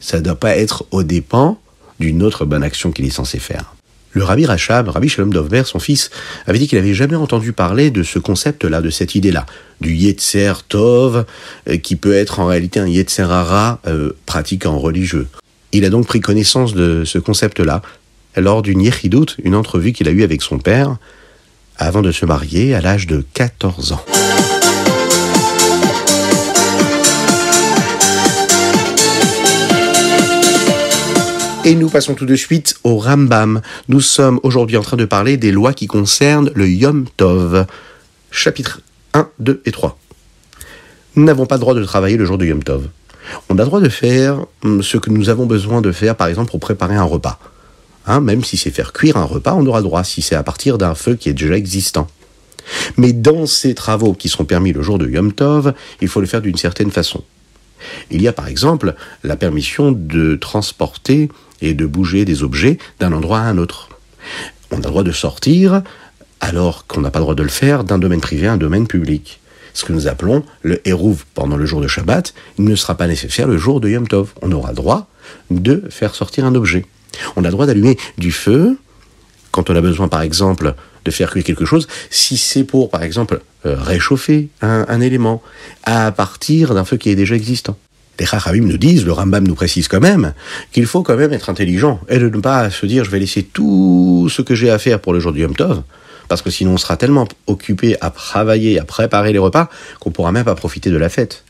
ça 0.00 0.18
ne 0.18 0.24
doit 0.24 0.34
pas 0.34 0.56
être 0.56 0.84
au 0.90 1.02
dépens 1.02 1.58
d'une 1.98 2.22
autre 2.22 2.44
bonne 2.44 2.62
action 2.62 2.92
qu'il 2.92 3.06
est 3.06 3.10
censé 3.10 3.38
faire. 3.38 3.74
Le 4.12 4.24
rabbi 4.24 4.46
Rachab, 4.46 4.88
rabbi 4.88 5.08
Shalom 5.08 5.32
Dovber, 5.32 5.62
son 5.64 5.78
fils, 5.78 6.10
avait 6.46 6.58
dit 6.58 6.66
qu'il 6.66 6.78
n'avait 6.78 6.94
jamais 6.94 7.16
entendu 7.16 7.52
parler 7.52 7.90
de 7.90 8.02
ce 8.02 8.18
concept-là, 8.18 8.80
de 8.80 8.90
cette 8.90 9.14
idée-là, 9.14 9.46
du 9.80 9.94
Yetzer 9.94 10.52
Tov, 10.68 11.24
euh, 11.68 11.76
qui 11.76 11.96
peut 11.96 12.14
être 12.14 12.40
en 12.40 12.46
réalité 12.46 12.80
un 12.80 12.86
Yetzer 12.86 13.22
Hara 13.22 13.80
euh, 13.86 14.12
pratiquant 14.26 14.78
religieux. 14.78 15.28
Il 15.72 15.84
a 15.84 15.90
donc 15.90 16.06
pris 16.06 16.20
connaissance 16.20 16.74
de 16.74 17.04
ce 17.04 17.18
concept-là 17.18 17.82
lors 18.36 18.62
d'une 18.62 18.80
Yechidout, 18.80 19.36
une 19.42 19.54
entrevue 19.54 19.92
qu'il 19.92 20.08
a 20.08 20.10
eue 20.10 20.22
avec 20.22 20.42
son 20.42 20.58
père, 20.58 20.96
avant 21.76 22.02
de 22.02 22.12
se 22.12 22.24
marier 22.24 22.74
à 22.74 22.80
l'âge 22.80 23.06
de 23.06 23.24
14 23.34 23.92
ans. 23.92 24.04
Et 31.68 31.74
nous 31.74 31.90
passons 31.90 32.14
tout 32.14 32.24
de 32.24 32.34
suite 32.34 32.76
au 32.82 32.96
Rambam. 32.96 33.60
Nous 33.88 34.00
sommes 34.00 34.40
aujourd'hui 34.42 34.78
en 34.78 34.82
train 34.82 34.96
de 34.96 35.04
parler 35.04 35.36
des 35.36 35.52
lois 35.52 35.74
qui 35.74 35.86
concernent 35.86 36.50
le 36.54 36.66
Yom 36.66 37.04
Tov. 37.18 37.66
Chapitre 38.30 38.80
1, 39.12 39.28
2 39.38 39.60
et 39.66 39.70
3. 39.70 39.98
Nous 41.16 41.24
n'avons 41.24 41.44
pas 41.44 41.56
le 41.56 41.60
droit 41.60 41.74
de 41.74 41.84
travailler 41.84 42.16
le 42.16 42.24
jour 42.24 42.38
du 42.38 42.48
Yom 42.48 42.62
Tov. 42.62 42.88
On 43.50 43.58
a 43.58 43.60
le 43.60 43.66
droit 43.66 43.82
de 43.82 43.90
faire 43.90 44.46
hum, 44.64 44.82
ce 44.82 44.96
que 44.96 45.10
nous 45.10 45.28
avons 45.28 45.44
besoin 45.44 45.82
de 45.82 45.92
faire, 45.92 46.16
par 46.16 46.28
exemple, 46.28 46.50
pour 46.50 46.60
préparer 46.60 46.94
un 46.94 47.02
repas. 47.02 47.38
Hein, 48.06 48.22
même 48.22 48.44
si 48.44 48.56
c'est 48.56 48.70
faire 48.70 48.94
cuire 48.94 49.18
un 49.18 49.24
repas, 49.24 49.52
on 49.52 49.66
aura 49.66 49.82
droit 49.82 50.04
si 50.04 50.22
c'est 50.22 50.36
à 50.36 50.42
partir 50.42 50.78
d'un 50.78 50.94
feu 50.94 51.16
qui 51.16 51.28
est 51.28 51.34
déjà 51.34 51.58
existant. 51.58 52.08
Mais 52.96 53.12
dans 53.12 53.44
ces 53.44 53.74
travaux 53.74 54.14
qui 54.14 54.30
sont 54.30 54.46
permis 54.46 54.72
le 54.72 54.80
jour 54.80 54.96
de 54.96 55.06
Yom 55.06 55.34
Tov, 55.34 55.74
il 56.00 56.08
faut 56.08 56.22
le 56.22 56.26
faire 56.26 56.40
d'une 56.40 56.56
certaine 56.56 56.90
façon. 56.90 57.22
Il 58.10 58.22
y 58.22 58.28
a 58.28 58.32
par 58.32 58.48
exemple 58.48 58.94
la 59.22 59.36
permission 59.36 59.92
de 59.92 60.34
transporter 60.34 61.28
et 61.60 61.74
de 61.74 61.86
bouger 61.86 62.24
des 62.24 62.42
objets 62.42 62.78
d'un 62.98 63.12
endroit 63.12 63.40
à 63.40 63.42
un 63.42 63.58
autre. 63.58 63.88
On 64.70 64.76
a 64.76 64.78
le 64.78 64.82
droit 64.84 65.02
de 65.02 65.12
sortir 65.12 65.82
alors 66.40 66.86
qu'on 66.86 67.00
n'a 67.00 67.10
pas 67.10 67.18
le 67.18 67.24
droit 67.24 67.34
de 67.34 67.42
le 67.42 67.48
faire 67.48 67.84
d'un 67.84 67.98
domaine 67.98 68.20
privé 68.20 68.46
à 68.46 68.52
un 68.52 68.56
domaine 68.56 68.86
public. 68.86 69.40
Ce 69.74 69.84
que 69.84 69.92
nous 69.92 70.08
appelons 70.08 70.44
le 70.62 70.80
Hérouv 70.88 71.24
pendant 71.34 71.56
le 71.56 71.66
jour 71.66 71.80
de 71.80 71.88
Shabbat, 71.88 72.34
il 72.58 72.64
ne 72.64 72.74
sera 72.74 72.96
pas 72.96 73.06
nécessaire 73.06 73.46
le 73.46 73.58
jour 73.58 73.80
de 73.80 73.88
Yom 73.88 74.08
Tov. 74.08 74.32
On 74.42 74.50
aura 74.52 74.70
le 74.70 74.76
droit 74.76 75.08
de 75.50 75.84
faire 75.90 76.14
sortir 76.14 76.44
un 76.44 76.54
objet. 76.54 76.86
On 77.36 77.44
a 77.44 77.48
le 77.48 77.52
droit 77.52 77.66
d'allumer 77.66 77.96
du 78.18 78.32
feu 78.32 78.76
quand 79.50 79.70
on 79.70 79.76
a 79.76 79.80
besoin, 79.80 80.08
par 80.08 80.22
exemple, 80.22 80.74
de 81.04 81.10
faire 81.10 81.30
cuire 81.30 81.44
quelque 81.44 81.64
chose, 81.64 81.88
si 82.10 82.36
c'est 82.36 82.64
pour, 82.64 82.90
par 82.90 83.02
exemple, 83.02 83.40
euh, 83.66 83.76
réchauffer 83.78 84.48
un, 84.60 84.84
un 84.88 85.00
élément 85.00 85.42
à 85.84 86.12
partir 86.12 86.74
d'un 86.74 86.84
feu 86.84 86.96
qui 86.96 87.10
est 87.10 87.16
déjà 87.16 87.34
existant 87.34 87.76
les 88.18 88.60
nous 88.60 88.78
disent, 88.78 89.04
le 89.04 89.12
Rambam 89.12 89.46
nous 89.46 89.54
précise 89.54 89.88
quand 89.88 90.00
même, 90.00 90.34
qu'il 90.72 90.86
faut 90.86 91.02
quand 91.02 91.16
même 91.16 91.32
être 91.32 91.50
intelligent 91.50 92.00
et 92.08 92.18
de 92.18 92.28
ne 92.28 92.40
pas 92.40 92.70
se 92.70 92.86
dire 92.86 93.04
je 93.04 93.10
vais 93.10 93.18
laisser 93.18 93.42
tout 93.42 94.28
ce 94.30 94.42
que 94.42 94.54
j'ai 94.54 94.70
à 94.70 94.78
faire 94.78 95.00
pour 95.00 95.12
le 95.12 95.20
jour 95.20 95.32
du 95.32 95.40
Yom 95.40 95.54
Tov, 95.54 95.82
parce 96.28 96.42
que 96.42 96.50
sinon 96.50 96.72
on 96.72 96.78
sera 96.78 96.96
tellement 96.96 97.26
occupé 97.46 97.96
à 98.00 98.10
travailler, 98.10 98.78
à 98.78 98.84
préparer 98.84 99.32
les 99.32 99.38
repas, 99.38 99.68
qu'on 100.00 100.10
pourra 100.10 100.32
même 100.32 100.44
pas 100.44 100.54
profiter 100.54 100.90
de 100.90 100.96
la 100.96 101.08
fête. 101.08 101.44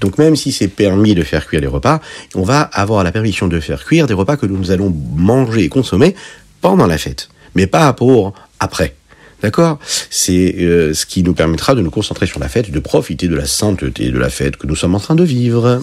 Donc 0.00 0.18
même 0.18 0.36
si 0.36 0.52
c'est 0.52 0.68
permis 0.68 1.14
de 1.14 1.22
faire 1.22 1.46
cuire 1.46 1.60
les 1.60 1.66
repas, 1.66 2.00
on 2.34 2.42
va 2.42 2.60
avoir 2.60 3.02
la 3.02 3.12
permission 3.12 3.48
de 3.48 3.58
faire 3.60 3.84
cuire 3.84 4.06
des 4.06 4.14
repas 4.14 4.36
que 4.36 4.46
nous 4.46 4.70
allons 4.70 4.94
manger 5.16 5.64
et 5.64 5.68
consommer 5.68 6.14
pendant 6.60 6.86
la 6.86 6.98
fête, 6.98 7.28
mais 7.54 7.66
pas 7.66 7.92
pour 7.92 8.34
après. 8.60 8.94
D'accord? 9.44 9.78
C'est 10.08 10.54
euh, 10.60 10.94
ce 10.94 11.04
qui 11.04 11.22
nous 11.22 11.34
permettra 11.34 11.74
de 11.74 11.82
nous 11.82 11.90
concentrer 11.90 12.24
sur 12.26 12.40
la 12.40 12.48
fête, 12.48 12.70
de 12.70 12.78
profiter 12.78 13.28
de 13.28 13.36
la 13.36 13.44
sainteté 13.44 14.10
de 14.10 14.18
la 14.18 14.30
fête 14.30 14.56
que 14.56 14.66
nous 14.66 14.74
sommes 14.74 14.94
en 14.94 15.00
train 15.00 15.14
de 15.14 15.22
vivre. 15.22 15.82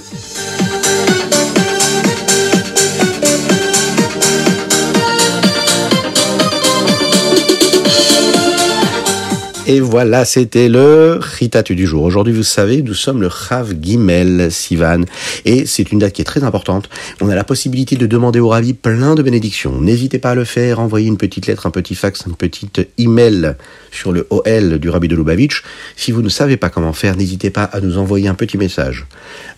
Et 9.71 9.79
voilà, 9.79 10.25
c'était 10.25 10.67
le 10.67 11.17
Ritat 11.21 11.63
du 11.63 11.87
jour. 11.87 12.03
Aujourd'hui, 12.03 12.33
vous 12.33 12.43
savez, 12.43 12.81
nous 12.81 12.93
sommes 12.93 13.21
le 13.21 13.29
Chav 13.29 13.73
Gimel 13.81 14.51
Sivan. 14.51 15.05
Et 15.45 15.65
c'est 15.65 15.93
une 15.93 15.99
date 15.99 16.11
qui 16.11 16.21
est 16.21 16.25
très 16.25 16.43
importante. 16.43 16.89
On 17.21 17.29
a 17.29 17.35
la 17.35 17.45
possibilité 17.45 17.95
de 17.95 18.05
demander 18.05 18.41
au 18.41 18.49
Ravi 18.49 18.73
plein 18.73 19.15
de 19.15 19.23
bénédictions. 19.23 19.79
N'hésitez 19.79 20.19
pas 20.19 20.31
à 20.31 20.35
le 20.35 20.43
faire. 20.43 20.81
Envoyez 20.81 21.07
une 21.07 21.15
petite 21.15 21.47
lettre, 21.47 21.67
un 21.67 21.71
petit 21.71 21.95
fax, 21.95 22.25
un 22.27 22.33
petit 22.33 22.67
email 22.97 23.55
sur 23.91 24.11
le 24.11 24.27
OL 24.29 24.77
du 24.77 24.89
Rabbi 24.89 25.07
de 25.07 25.15
Lubavitch. 25.15 25.63
Si 25.95 26.11
vous 26.11 26.21
ne 26.21 26.27
savez 26.27 26.57
pas 26.57 26.69
comment 26.69 26.91
faire, 26.91 27.15
n'hésitez 27.15 27.49
pas 27.49 27.63
à 27.63 27.79
nous 27.79 27.97
envoyer 27.97 28.27
un 28.27 28.35
petit 28.35 28.57
message. 28.57 29.05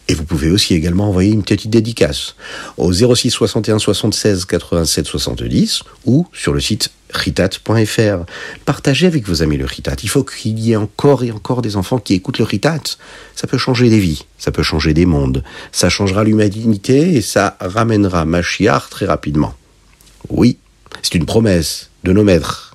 Et 0.07 0.15
vous 0.15 0.25
pouvez 0.25 0.51
aussi 0.51 0.73
également 0.73 1.07
envoyer 1.09 1.31
une 1.31 1.43
petite 1.43 1.71
dédicace 1.71 2.35
au 2.77 2.91
06 2.91 3.29
61 3.29 3.79
76 3.79 4.45
87 4.45 5.05
70 5.05 5.83
ou 6.05 6.27
sur 6.33 6.53
le 6.53 6.59
site 6.59 6.91
ritat.fr. 7.13 8.25
Partagez 8.65 9.07
avec 9.07 9.25
vos 9.27 9.43
amis 9.43 9.57
le 9.57 9.65
ritat. 9.65 9.95
Il 10.03 10.09
faut 10.09 10.23
qu'il 10.23 10.59
y 10.59 10.73
ait 10.73 10.75
encore 10.75 11.23
et 11.23 11.31
encore 11.31 11.61
des 11.61 11.77
enfants 11.77 11.99
qui 11.99 12.15
écoutent 12.15 12.39
le 12.39 12.45
ritat. 12.45 12.79
Ça 13.35 13.47
peut 13.47 13.57
changer 13.57 13.89
des 13.89 13.99
vies, 13.99 14.25
ça 14.37 14.51
peut 14.51 14.63
changer 14.63 14.93
des 14.93 15.05
mondes, 15.05 15.43
ça 15.71 15.89
changera 15.89 16.23
l'humanité 16.23 17.15
et 17.15 17.21
ça 17.21 17.55
ramènera 17.59 18.25
Machiar 18.25 18.89
très 18.89 19.05
rapidement. 19.05 19.53
Oui, 20.29 20.57
c'est 21.01 21.15
une 21.15 21.25
promesse 21.25 21.89
de 22.03 22.11
nos 22.11 22.23
maîtres. 22.23 22.72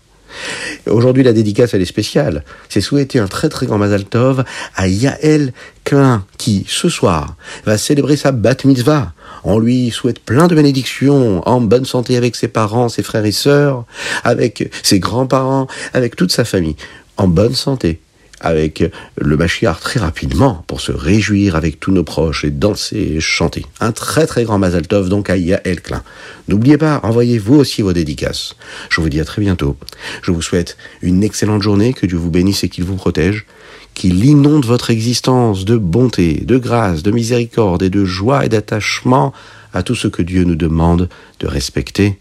Aujourd'hui, 0.86 1.22
la 1.22 1.32
dédicace, 1.32 1.74
elle 1.74 1.82
est 1.82 1.86
spéciale. 1.86 2.44
C'est 2.68 2.80
souhaiter 2.80 3.18
un 3.18 3.26
très 3.26 3.48
très 3.48 3.66
grand 3.66 3.78
Mazal 3.78 4.04
Tov 4.04 4.44
à 4.76 4.88
Yael 4.88 5.52
Klein, 5.84 6.24
qui, 6.36 6.64
ce 6.68 6.88
soir, 6.88 7.36
va 7.64 7.78
célébrer 7.78 8.16
sa 8.16 8.32
bat 8.32 8.56
mitzvah. 8.64 9.12
On 9.44 9.58
lui 9.58 9.90
souhaite 9.90 10.20
plein 10.20 10.46
de 10.46 10.54
bénédictions, 10.54 11.46
en 11.48 11.60
bonne 11.60 11.84
santé 11.84 12.16
avec 12.16 12.36
ses 12.36 12.48
parents, 12.48 12.88
ses 12.88 13.02
frères 13.02 13.24
et 13.24 13.32
sœurs, 13.32 13.84
avec 14.24 14.70
ses 14.82 14.98
grands-parents, 14.98 15.66
avec 15.94 16.16
toute 16.16 16.32
sa 16.32 16.44
famille, 16.44 16.76
en 17.16 17.28
bonne 17.28 17.54
santé 17.54 18.00
avec 18.40 18.84
le 19.16 19.36
Machiar 19.36 19.80
très 19.80 20.00
rapidement 20.00 20.64
pour 20.66 20.80
se 20.80 20.92
réjouir 20.92 21.56
avec 21.56 21.80
tous 21.80 21.92
nos 21.92 22.04
proches 22.04 22.44
et 22.44 22.50
danser 22.50 23.14
et 23.16 23.20
chanter. 23.20 23.64
Un 23.80 23.92
très 23.92 24.26
très 24.26 24.44
grand 24.44 24.58
Mazal 24.58 24.86
Tov 24.86 25.08
donc 25.08 25.30
à 25.30 25.36
Yael 25.36 25.80
Klein. 25.80 26.02
N'oubliez 26.48 26.78
pas, 26.78 27.00
envoyez 27.02 27.38
vous 27.38 27.56
aussi 27.56 27.82
vos 27.82 27.92
dédicaces. 27.92 28.56
Je 28.90 29.00
vous 29.00 29.08
dis 29.08 29.20
à 29.20 29.24
très 29.24 29.42
bientôt. 29.42 29.76
Je 30.22 30.30
vous 30.30 30.42
souhaite 30.42 30.76
une 31.02 31.22
excellente 31.22 31.62
journée, 31.62 31.92
que 31.92 32.06
Dieu 32.06 32.18
vous 32.18 32.30
bénisse 32.30 32.64
et 32.64 32.68
qu'il 32.68 32.84
vous 32.84 32.96
protège, 32.96 33.46
qu'il 33.94 34.24
inonde 34.24 34.64
votre 34.64 34.90
existence 34.90 35.64
de 35.64 35.76
bonté, 35.76 36.42
de 36.44 36.56
grâce, 36.56 37.02
de 37.02 37.10
miséricorde 37.10 37.82
et 37.82 37.90
de 37.90 38.04
joie 38.04 38.46
et 38.46 38.48
d'attachement 38.48 39.32
à 39.74 39.82
tout 39.82 39.94
ce 39.94 40.08
que 40.08 40.22
Dieu 40.22 40.44
nous 40.44 40.56
demande 40.56 41.08
de 41.40 41.46
respecter. 41.46 42.18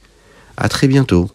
À 0.58 0.70
très 0.70 0.88
bientôt. 0.88 1.30